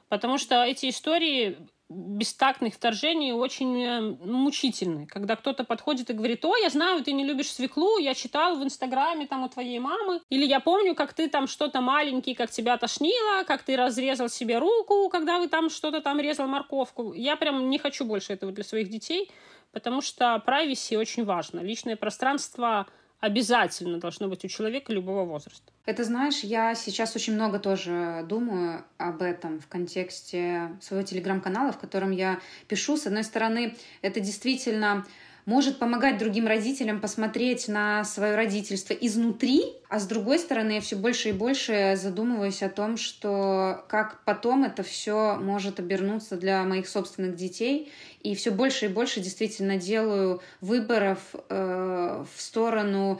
[0.09, 5.07] Потому что эти истории бестактных вторжений очень э, мучительны.
[5.07, 8.63] Когда кто-то подходит и говорит, о, я знаю, ты не любишь свеклу, я читал в
[8.63, 12.77] Инстаграме там у твоей мамы, или я помню, как ты там что-то маленький, как тебя
[12.77, 17.15] тошнило, как ты разрезал себе руку, когда вы там что-то там резал морковку.
[17.15, 19.31] Я прям не хочу больше этого для своих детей,
[19.73, 21.61] потому что privacy очень важно.
[21.61, 22.87] Личное пространство
[23.21, 25.73] обязательно должно быть у человека любого возраста.
[25.87, 31.79] Это знаешь, я сейчас очень много тоже думаю об этом в контексте своего телеграм-канала, в
[31.79, 32.97] котором я пишу.
[32.97, 35.05] С одной стороны, это действительно
[35.49, 40.95] может помогать другим родителям посмотреть на свое родительство изнутри, а с другой стороны, я все
[40.95, 46.87] больше и больше задумываюсь о том, что как потом это все может обернуться для моих
[46.87, 53.19] собственных детей, и все больше и больше действительно делаю выборов э, в сторону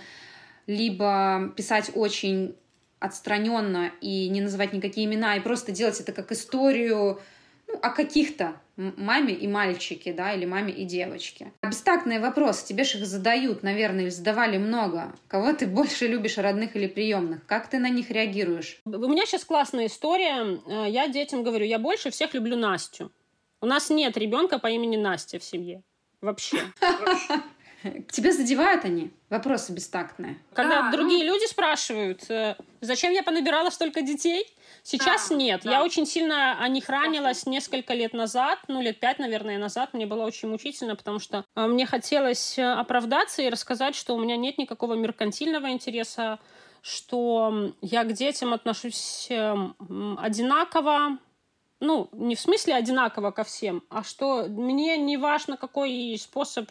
[0.67, 2.55] либо писать очень
[2.99, 7.23] отстраненно и не называть никакие имена, и просто делать это как историю
[7.69, 11.53] ну, о каких-то маме и мальчике, да, или маме и девочке.
[11.63, 15.13] Бестактные вопросы, тебе же их задают, наверное, или задавали много.
[15.27, 17.45] Кого ты больше любишь, родных или приемных?
[17.47, 18.81] Как ты на них реагируешь?
[18.85, 20.61] У меня сейчас классная история.
[20.67, 23.13] Э, я детям говорю, я больше всех люблю Настю.
[23.61, 25.83] У нас нет ребенка по имени Настя в семье.
[26.21, 26.59] Вообще.
[28.11, 29.11] Тебя задевают они?
[29.31, 30.39] Вопросы бестактные.
[30.55, 31.35] Когда а, другие ну...
[31.35, 34.47] люди спрашивают, э, зачем я понабирала столько детей?
[34.83, 35.63] Сейчас а, нет.
[35.65, 35.73] Да.
[35.73, 39.93] Я очень сильно о них ранилась несколько лет назад, ну, лет пять, наверное, назад.
[39.93, 44.21] Мне было очень мучительно, потому что э, мне хотелось э, оправдаться и рассказать, что у
[44.21, 46.39] меня нет никакого меркантильного интереса,
[46.81, 51.19] что я к детям отношусь одинаково,
[51.81, 56.71] ну, не в смысле одинаково ко всем, а что мне не важно, какой способ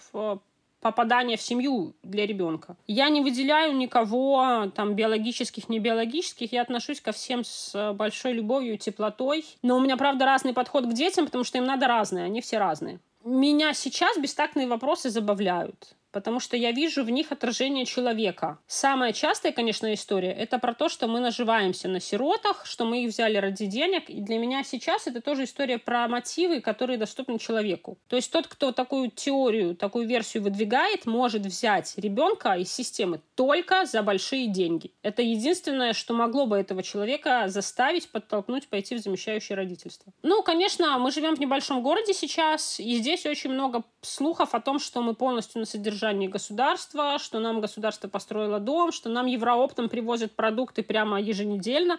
[0.82, 2.78] попадания в семью для ребенка.
[2.88, 8.76] Я не выделяю никого, там, биологических, не биологических, я отношусь ко всем с большой любовью
[8.76, 9.46] и теплотой.
[9.62, 12.58] Но у меня, правда, разный подход к детям, потому что им надо разное, они все
[12.58, 13.00] разные.
[13.24, 18.60] Меня сейчас бестактные вопросы забавляют потому что я вижу в них отражение человека.
[18.68, 23.10] Самая частая, конечно, история— это про то, что мы наживаемся на сиротах, что мы их
[23.10, 24.10] взяли ради денег.
[24.10, 27.98] И для меня сейчас это тоже история про мотивы, которые доступны человеку.
[28.08, 33.86] То есть тот, кто такую теорию, такую версию выдвигает, может взять ребенка из системы только
[33.86, 34.92] за большие деньги.
[35.04, 40.12] Это единственное, что могло бы этого человека заставить, подтолкнуть пойти в замещающее родительство.
[40.24, 44.80] Ну, конечно, мы живем в небольшом городе сейчас, и здесь очень много слухов о том,
[44.80, 49.90] что мы полностью на содержании содержании государства, что нам государство построило дом, что нам Еврооптом
[49.90, 51.98] привозят продукты прямо еженедельно.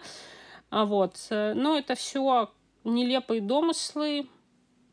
[0.69, 1.17] А вот.
[1.29, 2.49] Но это все
[2.85, 4.27] нелепые домыслы,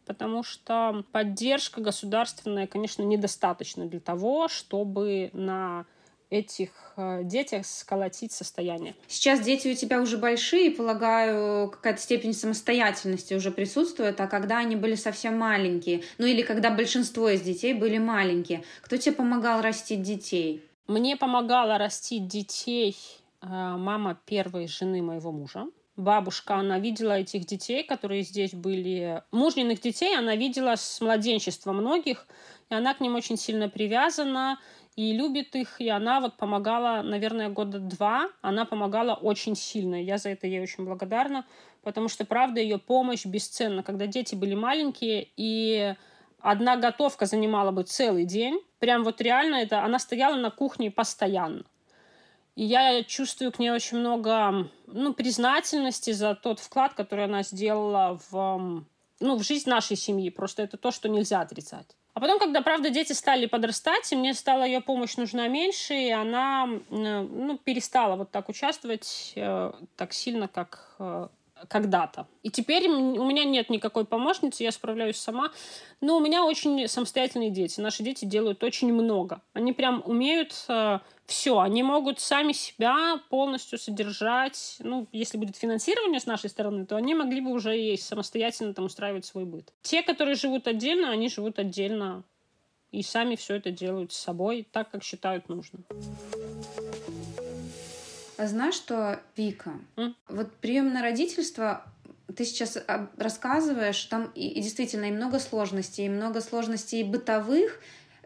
[0.07, 5.87] потому что поддержка государственная, конечно, недостаточна для того, чтобы на
[6.31, 8.95] этих э, детях сколотить состояние.
[9.07, 14.77] Сейчас дети у тебя уже большие, полагаю, какая-то степень самостоятельности уже присутствует, а когда они
[14.77, 20.03] были совсем маленькие, ну или когда большинство из детей были маленькие, кто тебе помогал растить
[20.03, 20.65] детей?
[20.89, 22.97] Мне помогала растить детей
[23.43, 25.67] э, мама первой жены моего мужа.
[25.97, 29.23] Бабушка, она видела этих детей, которые здесь были.
[29.31, 32.27] Мужниных детей она видела с младенчества многих,
[32.69, 34.59] и она к ним очень сильно привязана
[34.97, 40.17] и любит их, и она вот помогала, наверное, года два, она помогала очень сильно, я
[40.17, 41.45] за это ей очень благодарна,
[41.83, 45.95] потому что, правда, ее помощь бесценна, когда дети были маленькие, и
[46.41, 51.65] одна готовка занимала бы целый день, прям вот реально это, она стояла на кухне постоянно.
[52.55, 58.19] И я чувствую к ней очень много ну, признательности за тот вклад, который она сделала
[58.31, 58.83] в,
[59.21, 60.31] ну, в жизнь нашей семьи.
[60.31, 61.95] Просто это то, что нельзя отрицать.
[62.17, 66.11] А потом, когда, правда, дети стали подрастать, и мне стала ее помощь нужна меньше, и
[66.11, 71.29] она ну, перестала вот так участвовать э, так сильно, как э,
[71.69, 72.27] когда-то.
[72.43, 75.53] И теперь у меня нет никакой помощницы, я справляюсь сама.
[76.01, 77.81] Но у меня очень самостоятельные дети.
[77.81, 79.41] Наши дети делают очень много.
[79.53, 81.59] Они прям умеют э, все.
[81.59, 84.77] Они могут сами себя полностью содержать.
[84.81, 88.85] Ну, если будет финансирование с нашей стороны, то они могли бы уже и самостоятельно там
[88.85, 89.73] устраивать свой быт.
[89.83, 92.25] Те, которые живут отдельно, они живут отдельно
[92.93, 95.85] и сами все это делают с собой так, как считают нужным.
[98.39, 99.73] А знаешь что, Вика?
[99.97, 100.15] Mm?
[100.29, 101.85] Вот приемное родительство
[102.37, 107.81] ты сейчас а, рассказываешь, там и, и действительно и много сложностей, и много сложностей бытовых,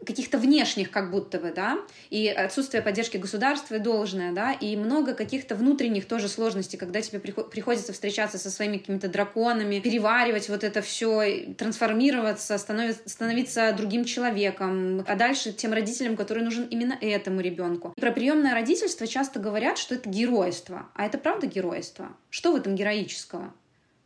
[0.05, 5.55] каких-то внешних как будто бы, да, и отсутствие поддержки государства должное, да, и много каких-то
[5.55, 11.53] внутренних тоже сложностей, когда тебе приходится встречаться со своими какими-то драконами, переваривать вот это все,
[11.57, 17.93] трансформироваться, становиться другим человеком, а дальше тем родителям, который нужен именно этому ребенку.
[17.99, 20.89] Про приемное родительство часто говорят, что это геройство.
[20.95, 22.09] А это правда геройство?
[22.29, 23.53] Что в этом героического?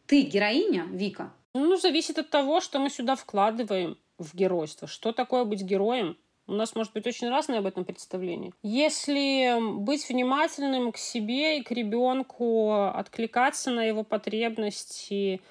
[0.08, 1.32] Ты героиня, Вика?
[1.54, 4.88] Ну, зависит от того, что мы сюда вкладываем в геройство.
[4.88, 6.18] Что такое быть героем?
[6.48, 8.52] У нас может быть очень разное об этом представление.
[8.62, 15.42] Если быть внимательным к себе и к ребенку, откликаться на его потребности,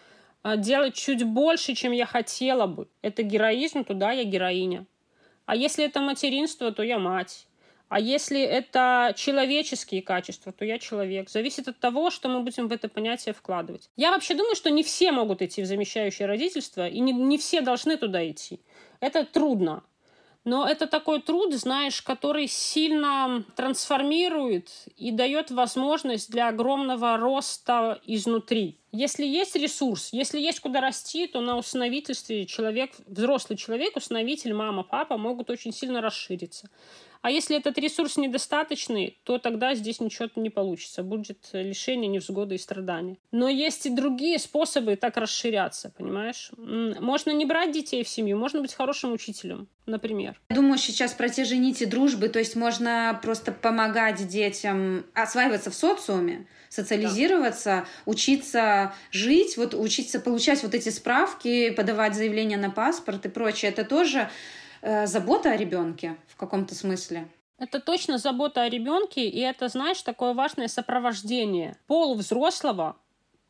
[0.43, 4.87] а, делать чуть больше, чем я хотела бы, это героизм, то да, я героиня.
[5.47, 7.49] А если это материнство, то я мать.
[7.95, 11.31] А если это человеческие качества, то я человек.
[11.31, 13.89] Зависит от того, что мы будем в это понятие вкладывать.
[13.95, 17.61] Я вообще думаю, что не все могут идти в замещающее родительство, и не, не все
[17.61, 18.59] должны туда идти.
[18.99, 19.85] Это трудно.
[20.43, 28.77] Но это такой труд, знаешь, который сильно трансформирует и дает возможность для огромного роста изнутри.
[28.91, 34.83] Если есть ресурс, если есть куда расти, то на усыновительстве человек, взрослый человек, усыновитель, мама,
[34.83, 36.69] папа могут очень сильно расшириться.
[37.25, 41.03] А если этот ресурс недостаточный, то тогда здесь ничего не получится.
[41.03, 43.17] Будет лишение, невзгоды и страдания.
[43.33, 46.51] Но есть и другие способы так расширяться, понимаешь?
[46.59, 50.39] Можно не брать детей в семью, можно быть хорошим учителем, например.
[50.51, 55.71] Я думаю сейчас про те же нити дружбы, то есть можно просто помогать детям осваиваться
[55.71, 57.87] в социуме, социализироваться, да.
[58.05, 63.71] учиться жить, вот учиться получать вот эти справки, подавать заявления на паспорт и прочее.
[63.71, 64.29] Это тоже
[64.85, 67.27] э, забота о ребенке в каком-то смысле.
[67.59, 72.97] Это точно забота о ребенке, и это, знаешь, такое важное сопровождение полувзрослого,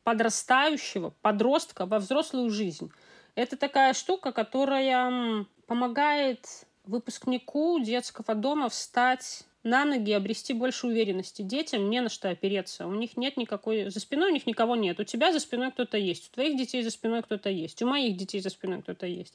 [0.05, 2.91] подрастающего, подростка во взрослую жизнь.
[3.35, 6.47] Это такая штука, которая помогает
[6.85, 11.41] выпускнику детского дома встать на ноги, обрести больше уверенности.
[11.43, 12.87] Детям не на что опереться.
[12.87, 13.89] У них нет никакой...
[13.91, 15.01] За спиной у них никого нет.
[15.01, 16.29] У тебя за спиной кто-то есть.
[16.31, 17.83] У твоих детей за спиной кто-то есть.
[17.83, 19.35] У моих детей за спиной кто-то есть.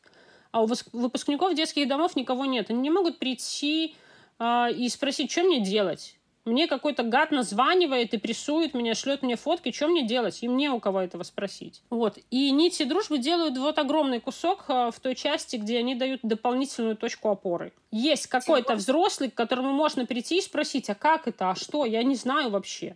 [0.52, 2.70] А у выпускников детских домов никого нет.
[2.70, 3.96] Они не могут прийти
[4.40, 6.20] э, и спросить, что мне делать.
[6.46, 10.42] Мне какой-то гад названивает и прессует меня, шлет мне фотки, что мне делать?
[10.42, 11.84] И мне у кого этого спросить.
[11.92, 12.18] Вот.
[12.32, 16.96] И нити дружбы делают вот огромный кусок э, в той части, где они дают дополнительную
[16.96, 17.72] точку опоры.
[17.92, 22.02] Есть какой-то взрослый, к которому можно прийти и спросить, а как это, а что, я
[22.04, 22.96] не знаю вообще.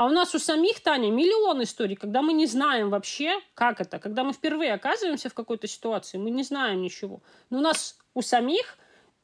[0.00, 3.98] А у нас у самих, Таня, миллион историй, когда мы не знаем вообще, как это.
[3.98, 7.20] Когда мы впервые оказываемся в какой-то ситуации, мы не знаем ничего.
[7.50, 8.78] Но у нас у самих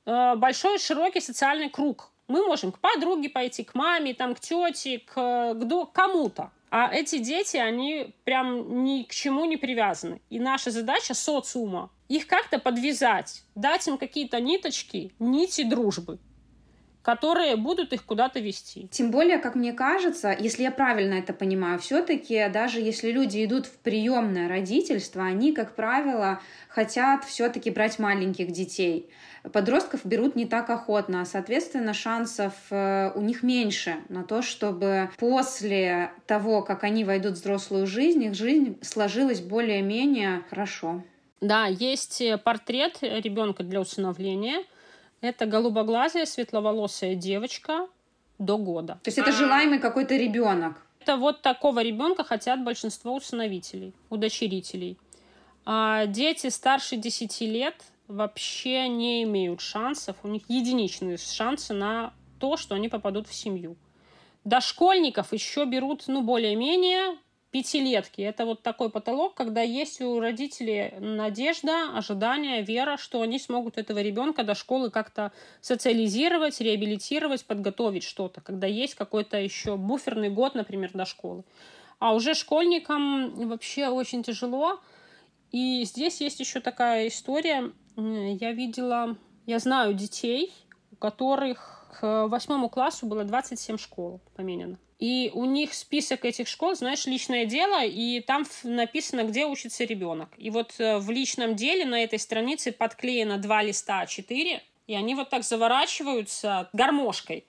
[0.04, 2.10] э, большой, широкий социальный круг.
[2.28, 6.50] Мы можем к подруге пойти, к маме, там, к тете, к, к кому-то.
[6.68, 10.20] А эти дети, они прям ни к чему не привязаны.
[10.28, 16.18] И наша задача социума их как-то подвязать, дать им какие-то ниточки, нити дружбы
[17.06, 18.88] которые будут их куда-то вести.
[18.90, 23.66] Тем более, как мне кажется, если я правильно это понимаю, все-таки даже если люди идут
[23.66, 29.08] в приемное родительство, они, как правило, хотят все-таки брать маленьких детей.
[29.52, 36.10] Подростков берут не так охотно, соответственно, шансов э, у них меньше на то, чтобы после
[36.26, 41.04] того, как они войдут в взрослую жизнь, их жизнь сложилась более-менее хорошо.
[41.40, 44.64] Да, есть портрет ребенка для усыновления–
[45.20, 47.88] это голубоглазая, светловолосая девочка
[48.38, 48.98] до года.
[49.02, 50.82] То есть это желаемый какой-то ребенок.
[51.00, 54.98] Это вот такого ребенка хотят большинство усыновителей, удочерителей.
[55.64, 57.76] А дети старше 10 лет
[58.08, 63.76] вообще не имеют шансов, у них единичные шансы на то, что они попадут в семью.
[64.44, 67.16] Дошкольников еще берут, ну, более-менее,
[67.56, 68.20] пятилетки.
[68.20, 74.00] Это вот такой потолок, когда есть у родителей надежда, ожидание, вера, что они смогут этого
[74.00, 75.32] ребенка до школы как-то
[75.62, 81.44] социализировать, реабилитировать, подготовить что-то, когда есть какой-то еще буферный год, например, до школы.
[81.98, 84.78] А уже школьникам вообще очень тяжело.
[85.50, 87.72] И здесь есть еще такая история.
[87.96, 90.52] Я видела, я знаю детей,
[90.92, 94.76] у которых к восьмому классу было 27 школ поменено.
[94.98, 100.30] И у них список этих школ, знаешь, личное дело, и там написано, где учится ребенок.
[100.38, 105.14] И вот э, в личном деле на этой странице подклеено два листа А4, и они
[105.14, 107.44] вот так заворачиваются гармошкой.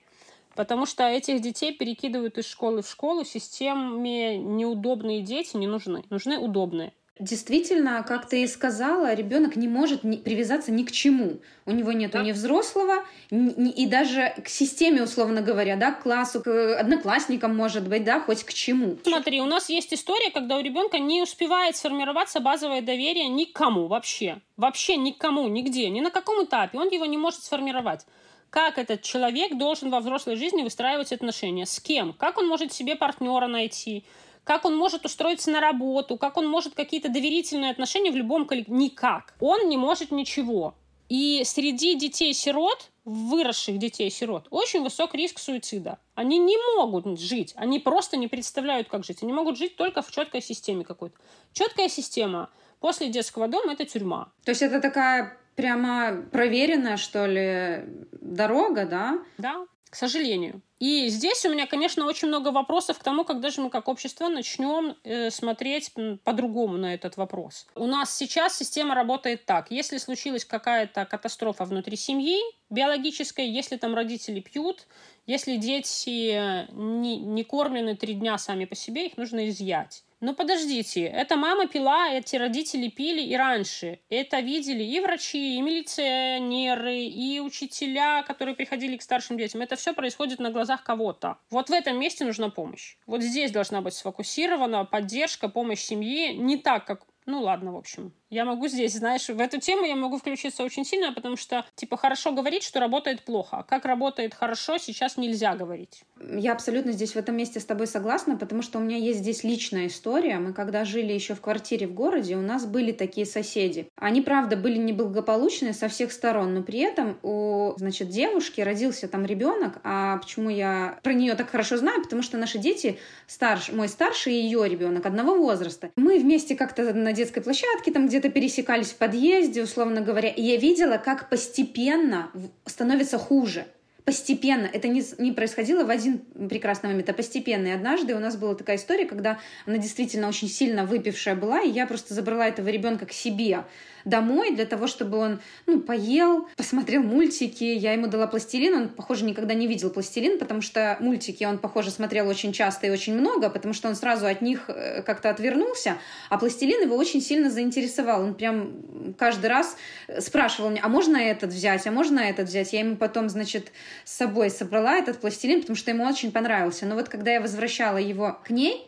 [0.56, 6.04] Потому что этих детей перекидывают из школы в школу, системе неудобные дети не нужны.
[6.10, 6.92] Нужны удобные.
[7.18, 11.38] Действительно, как ты и сказала, ребенок не может привязаться ни к чему.
[11.66, 12.22] У него нет да.
[12.22, 17.88] ни взрослого, ни, и даже к системе, условно говоря, да, к классу, к одноклассникам, может
[17.88, 18.98] быть, да, хоть к чему.
[19.02, 24.40] Смотри, у нас есть история, когда у ребенка не успевает сформироваться базовое доверие никому вообще.
[24.56, 26.78] Вообще никому, нигде, ни на каком этапе.
[26.78, 28.06] Он его не может сформировать
[28.50, 32.96] как этот человек должен во взрослой жизни выстраивать отношения, с кем, как он может себе
[32.96, 34.04] партнера найти,
[34.48, 38.78] как он может устроиться на работу, как он может какие-то доверительные отношения в любом коллективе.
[38.78, 39.34] Никак.
[39.40, 40.74] Он не может ничего.
[41.10, 45.98] И среди детей-сирот, выросших детей-сирот, очень высок риск суицида.
[46.14, 49.22] Они не могут жить, они просто не представляют, как жить.
[49.22, 51.18] Они могут жить только в четкой системе какой-то.
[51.52, 52.48] Четкая система
[52.80, 54.32] после детского дома– это тюрьма.
[54.46, 57.84] То есть это такая прямо проверенная, что ли,
[58.22, 59.18] дорога, да?
[59.36, 60.62] Да, к сожалению.
[60.78, 64.28] И здесь у меня, конечно, очень много вопросов к тому, когда же мы как общество
[64.28, 65.92] начнем э, смотреть
[66.24, 67.66] по-другому на этот вопрос.
[67.74, 69.70] У нас сейчас система работает так.
[69.70, 72.38] Если случилась какая-то катастрофа внутри семьи,
[72.70, 74.86] биологическая, если там родители пьют,
[75.26, 80.04] если дети э, не, не кормлены три дня сами по себе, их нужно изъять.
[80.20, 84.00] Но подождите, эта мама пила, эти родители пили и раньше.
[84.08, 89.60] Это видели и врачи, и милиционеры, и учителя, которые приходили к старшим детям.
[89.60, 91.38] Это все происходит на глазах кого-то.
[91.50, 92.96] Вот в этом месте нужна помощь.
[93.06, 96.32] Вот здесь должна быть сфокусирована поддержка, помощь семьи.
[96.32, 98.14] Не так, как ну ладно, в общем.
[98.30, 101.98] Я могу здесь, знаешь, в эту тему я могу включиться очень сильно, потому что, типа,
[101.98, 103.58] хорошо говорить, что работает плохо.
[103.58, 106.04] А как работает хорошо, сейчас нельзя говорить.
[106.20, 109.44] Я абсолютно здесь в этом месте с тобой согласна, потому что у меня есть здесь
[109.44, 110.38] личная история.
[110.38, 113.88] Мы когда жили еще в квартире в городе, у нас были такие соседи.
[113.96, 119.24] Они, правда, были неблагополучные со всех сторон, но при этом у, значит, девушки родился там
[119.24, 119.78] ребенок.
[119.84, 122.02] А почему я про нее так хорошо знаю?
[122.02, 125.90] Потому что наши дети, старш, мой старший и ее ребенок одного возраста.
[125.96, 130.56] Мы вместе как-то на детской площадке, там где-то пересекались в подъезде, условно говоря, и я
[130.56, 132.30] видела, как постепенно
[132.66, 133.66] становится хуже
[134.04, 136.18] постепенно, это не, не происходило в один
[136.48, 137.66] прекрасный момент, а постепенно.
[137.66, 141.68] И однажды у нас была такая история, когда она действительно очень сильно выпившая была, и
[141.70, 143.64] я просто забрала этого ребенка к себе
[144.08, 147.64] домой для того, чтобы он, ну, поел, посмотрел мультики.
[147.64, 151.90] Я ему дала пластилин, он, похоже, никогда не видел пластилин, потому что мультики он, похоже,
[151.90, 155.98] смотрел очень часто и очень много, потому что он сразу от них э, как-то отвернулся,
[156.30, 158.22] а пластилин его очень сильно заинтересовал.
[158.22, 159.76] Он прям каждый раз
[160.20, 162.72] спрашивал меня, а можно этот взять, а можно этот взять?
[162.72, 163.72] Я ему потом, значит,
[164.04, 166.86] с собой собрала этот пластилин, потому что ему очень понравился.
[166.86, 168.86] Но вот когда я возвращала его к ней,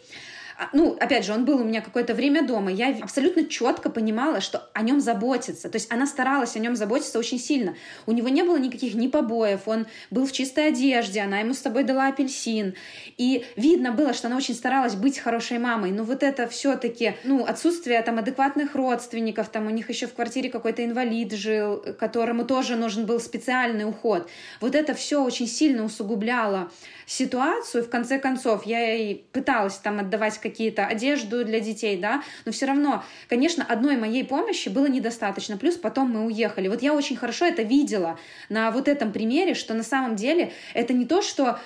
[0.73, 4.69] ну, опять же, он был у меня какое-то время дома, я абсолютно четко понимала, что
[4.75, 5.69] о нем заботится.
[5.69, 7.75] То есть она старалась о нем заботиться очень сильно.
[8.07, 11.59] У него не было никаких ни побоев, он был в чистой одежде, она ему с
[11.59, 12.75] собой дала апельсин.
[13.17, 15.93] И видно было, что она очень старалась быть хорошей мамой.
[15.93, 20.51] Но вот это все-таки, ну, отсутствие там адекватных родственников, там у них еще в квартире
[20.51, 24.29] какой-то инвалид жил, которому тоже нужен был специальный уход.
[24.61, 26.71] Вот это все очень сильно усугубляло
[27.07, 27.83] ситуацию.
[27.83, 32.53] В конце концов, я ей пыталась там отдавать какие какие-то одежду для детей, да, но
[32.53, 36.69] все равно, конечно, одной моей помощи было недостаточно, плюс потом мы уехали.
[36.69, 40.93] Вот я очень хорошо это видела на вот этом примере, что на самом деле это
[40.93, 41.59] не то, что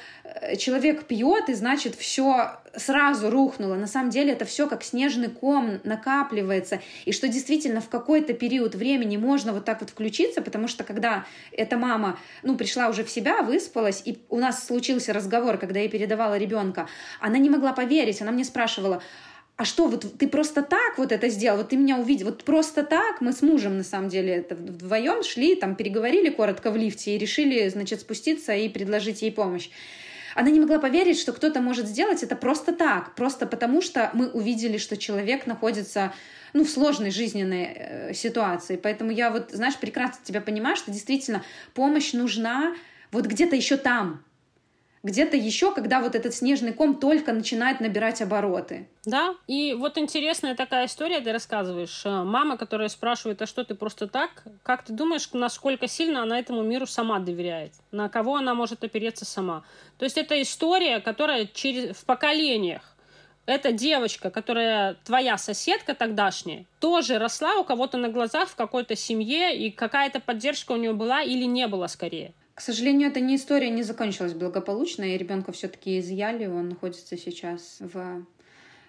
[0.59, 3.77] человек пьет, и значит все сразу рухнуло.
[3.77, 6.81] На самом деле это все как снежный ком накапливается.
[7.05, 11.25] И что действительно в какой-то период времени можно вот так вот включиться, потому что когда
[11.53, 15.89] эта мама, ну, пришла уже в себя, выспалась, и у нас случился разговор, когда я
[15.89, 16.89] передавала ребенка,
[17.21, 19.03] она не могла поверить, она мне спрашивала,
[19.57, 22.83] а что, вот ты просто так вот это сделал, вот ты меня увидел, вот просто
[22.83, 27.15] так мы с мужем, на самом деле, это вдвоем шли, там, переговорили коротко в лифте
[27.15, 29.71] и решили, значит, спуститься и предложить ей помощь.
[30.35, 34.29] Она не могла поверить, что кто-то может сделать это просто так, просто потому что мы
[34.29, 36.13] увидели, что человек находится
[36.53, 38.77] ну, в сложной жизненной э, ситуации.
[38.77, 41.43] Поэтому я вот, знаешь, прекрасно тебя понимаю, что действительно
[41.75, 42.75] помощь нужна
[43.11, 44.25] вот где-то еще там,
[45.05, 48.89] где-то еще, когда вот этот снежный ком только начинает набирать обороты.
[49.05, 52.03] Да, и вот интересная такая история ты рассказываешь.
[52.07, 54.43] Э, мама, которая спрашивает, а что ты просто так?
[54.63, 57.73] Как ты думаешь, насколько сильно она этому миру сама доверяет?
[57.93, 59.63] На кого она может опереться сама?
[59.99, 62.97] То есть это история, которая через, в поколениях
[63.45, 69.55] эта девочка, которая твоя соседка тогдашняя, тоже росла у кого-то на глазах в какой-то семье,
[69.55, 72.33] и какая-то поддержка у нее была или не было скорее.
[72.55, 77.79] К сожалению, эта не история не закончилась благополучно, и ребенка все-таки изъяли, он находится сейчас
[77.81, 78.25] в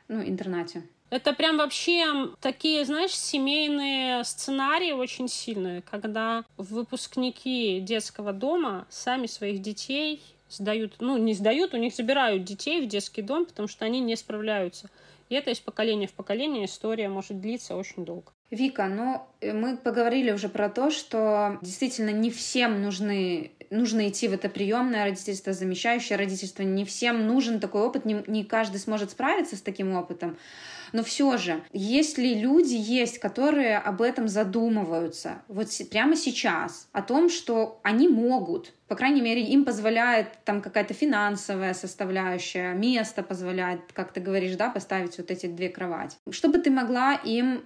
[0.08, 0.84] ну, интернате.
[1.10, 9.62] Это прям вообще такие, знаешь, семейные сценарии очень сильные, когда выпускники детского дома сами своих
[9.62, 14.00] детей сдают, ну, не сдают, у них забирают детей в детский дом, потому что они
[14.00, 14.90] не справляются.
[15.30, 18.32] И это из поколения в поколение история может длиться очень долго.
[18.52, 24.28] Вика, ну э, мы поговорили уже про то, что действительно не всем нужны нужно идти
[24.28, 26.64] в это приемное родительство, замещающее родительство.
[26.64, 30.38] Не всем нужен такой опыт, не, не каждый сможет справиться с таким опытом.
[30.94, 37.30] Но все же, если люди есть, которые об этом задумываются, вот прямо сейчас, о том,
[37.30, 44.14] что они могут, по крайней мере, им позволяет там какая-то финансовая составляющая, место позволяет, как
[44.14, 46.18] ты говоришь, да, поставить вот эти две кровати.
[46.30, 47.66] Что бы ты могла им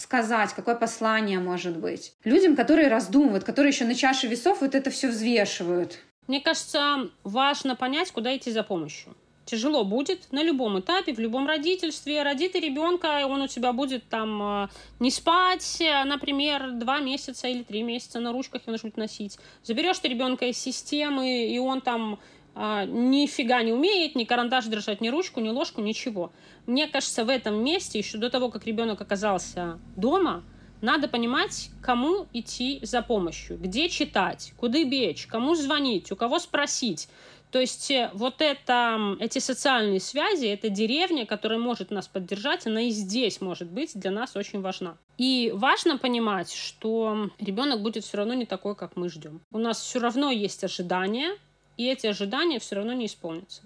[0.00, 2.12] сказать, какое послание может быть.
[2.24, 5.98] Людям, которые раздумывают, которые еще на чаше весов вот это все взвешивают.
[6.26, 9.16] Мне кажется, важно понять, куда идти за помощью.
[9.46, 12.22] Тяжело будет на любом этапе, в любом родительстве.
[12.22, 14.68] Роди ты ребенка, он у тебя будет там э,
[15.00, 19.38] не спать, э, например, два месяца или три месяца на ручках его нужно носить.
[19.62, 22.18] Заберешь ты ребенка из системы, и он там
[22.60, 26.32] а, нифига не умеет, ни карандаш держать, ни ручку, ни ложку, ничего.
[26.66, 30.42] Мне кажется, в этом месте, еще до того, как ребенок оказался дома,
[30.80, 37.08] надо понимать, кому идти за помощью, где читать, куда бечь, кому звонить, у кого спросить.
[37.52, 42.82] То есть э, вот это, эти социальные связи, эта деревня, которая может нас поддержать, она
[42.82, 44.96] и здесь может быть для нас очень важна.
[45.16, 49.40] И важно понимать, что ребенок будет все равно не такой, как мы ждем.
[49.52, 51.38] У нас все равно есть ожидания,
[51.78, 53.62] и эти ожидания все равно не исполнятся.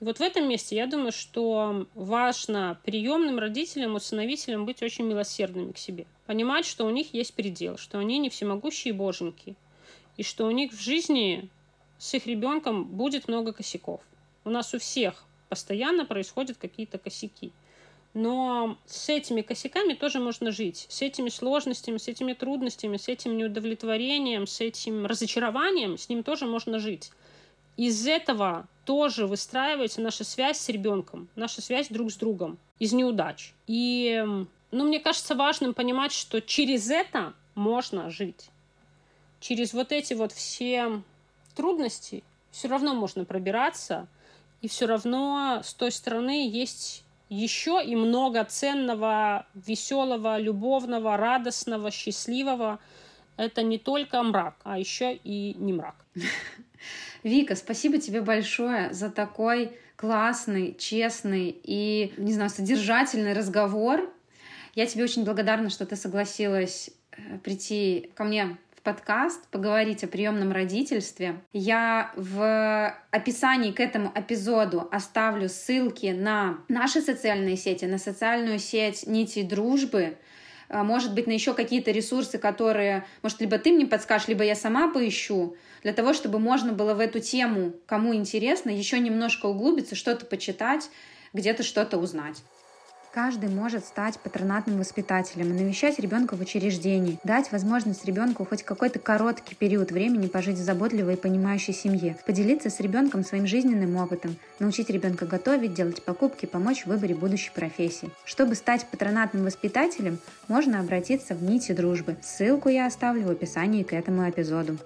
[0.00, 5.72] И вот в этом месте я думаю, что важно приемным родителям, усыновителям быть очень милосердными
[5.72, 6.04] к себе.
[6.26, 9.54] Понимать, что у них есть предел, что они не всемогущие боженьки,
[10.16, 11.48] и что у них в жизни
[11.98, 14.00] с их ребенком будет много косяков.
[14.44, 17.52] У нас у всех постоянно происходят какие-то косяки.
[18.14, 20.86] Но с этими косяками тоже можно жить.
[20.88, 26.46] С этими сложностями, с этими трудностями, с этим неудовлетворением, с этим разочарованием, с ним тоже
[26.46, 27.12] можно жить
[27.76, 33.54] из этого тоже выстраивается наша связь с ребенком, наша связь друг с другом из неудач.
[33.66, 34.22] И,
[34.70, 38.50] ну, мне кажется важным понимать, что через это можно жить.
[39.40, 41.02] Через вот эти вот все
[41.54, 44.06] трудности все равно можно пробираться,
[44.60, 52.78] и все равно с той стороны есть еще и много ценного, веселого, любовного, радостного, счастливого.
[53.36, 55.96] Это не только мрак, а еще и не мрак.
[57.22, 64.10] Вика, спасибо тебе большое за такой классный, честный и, не знаю, содержательный разговор.
[64.74, 70.08] Я тебе очень благодарна, что ты согласилась э, прийти ко мне в подкаст, поговорить о
[70.08, 71.36] приемном родительстве.
[71.52, 79.06] Я в описании к этому эпизоду оставлю ссылки на наши социальные сети, на социальную сеть
[79.06, 80.18] Нити Дружбы,
[80.70, 84.88] может быть, на еще какие-то ресурсы, которые, может, либо ты мне подскажешь, либо я сама
[84.88, 90.26] поищу, для того, чтобы можно было в эту тему, кому интересно, еще немножко углубиться, что-то
[90.26, 90.88] почитать,
[91.32, 92.42] где-то что-то узнать.
[93.14, 99.54] Каждый может стать патронатным воспитателем навещать ребенка в учреждении, дать возможность ребенку хоть какой-то короткий
[99.54, 104.90] период времени пожить в заботливой и понимающей семье, поделиться с ребенком своим жизненным опытом, научить
[104.90, 108.10] ребенка готовить, делать покупки, помочь в выборе будущей профессии.
[108.24, 112.16] Чтобы стать патронатным воспитателем, можно обратиться в нити дружбы.
[112.20, 114.76] Ссылку я оставлю в описании к этому эпизоду.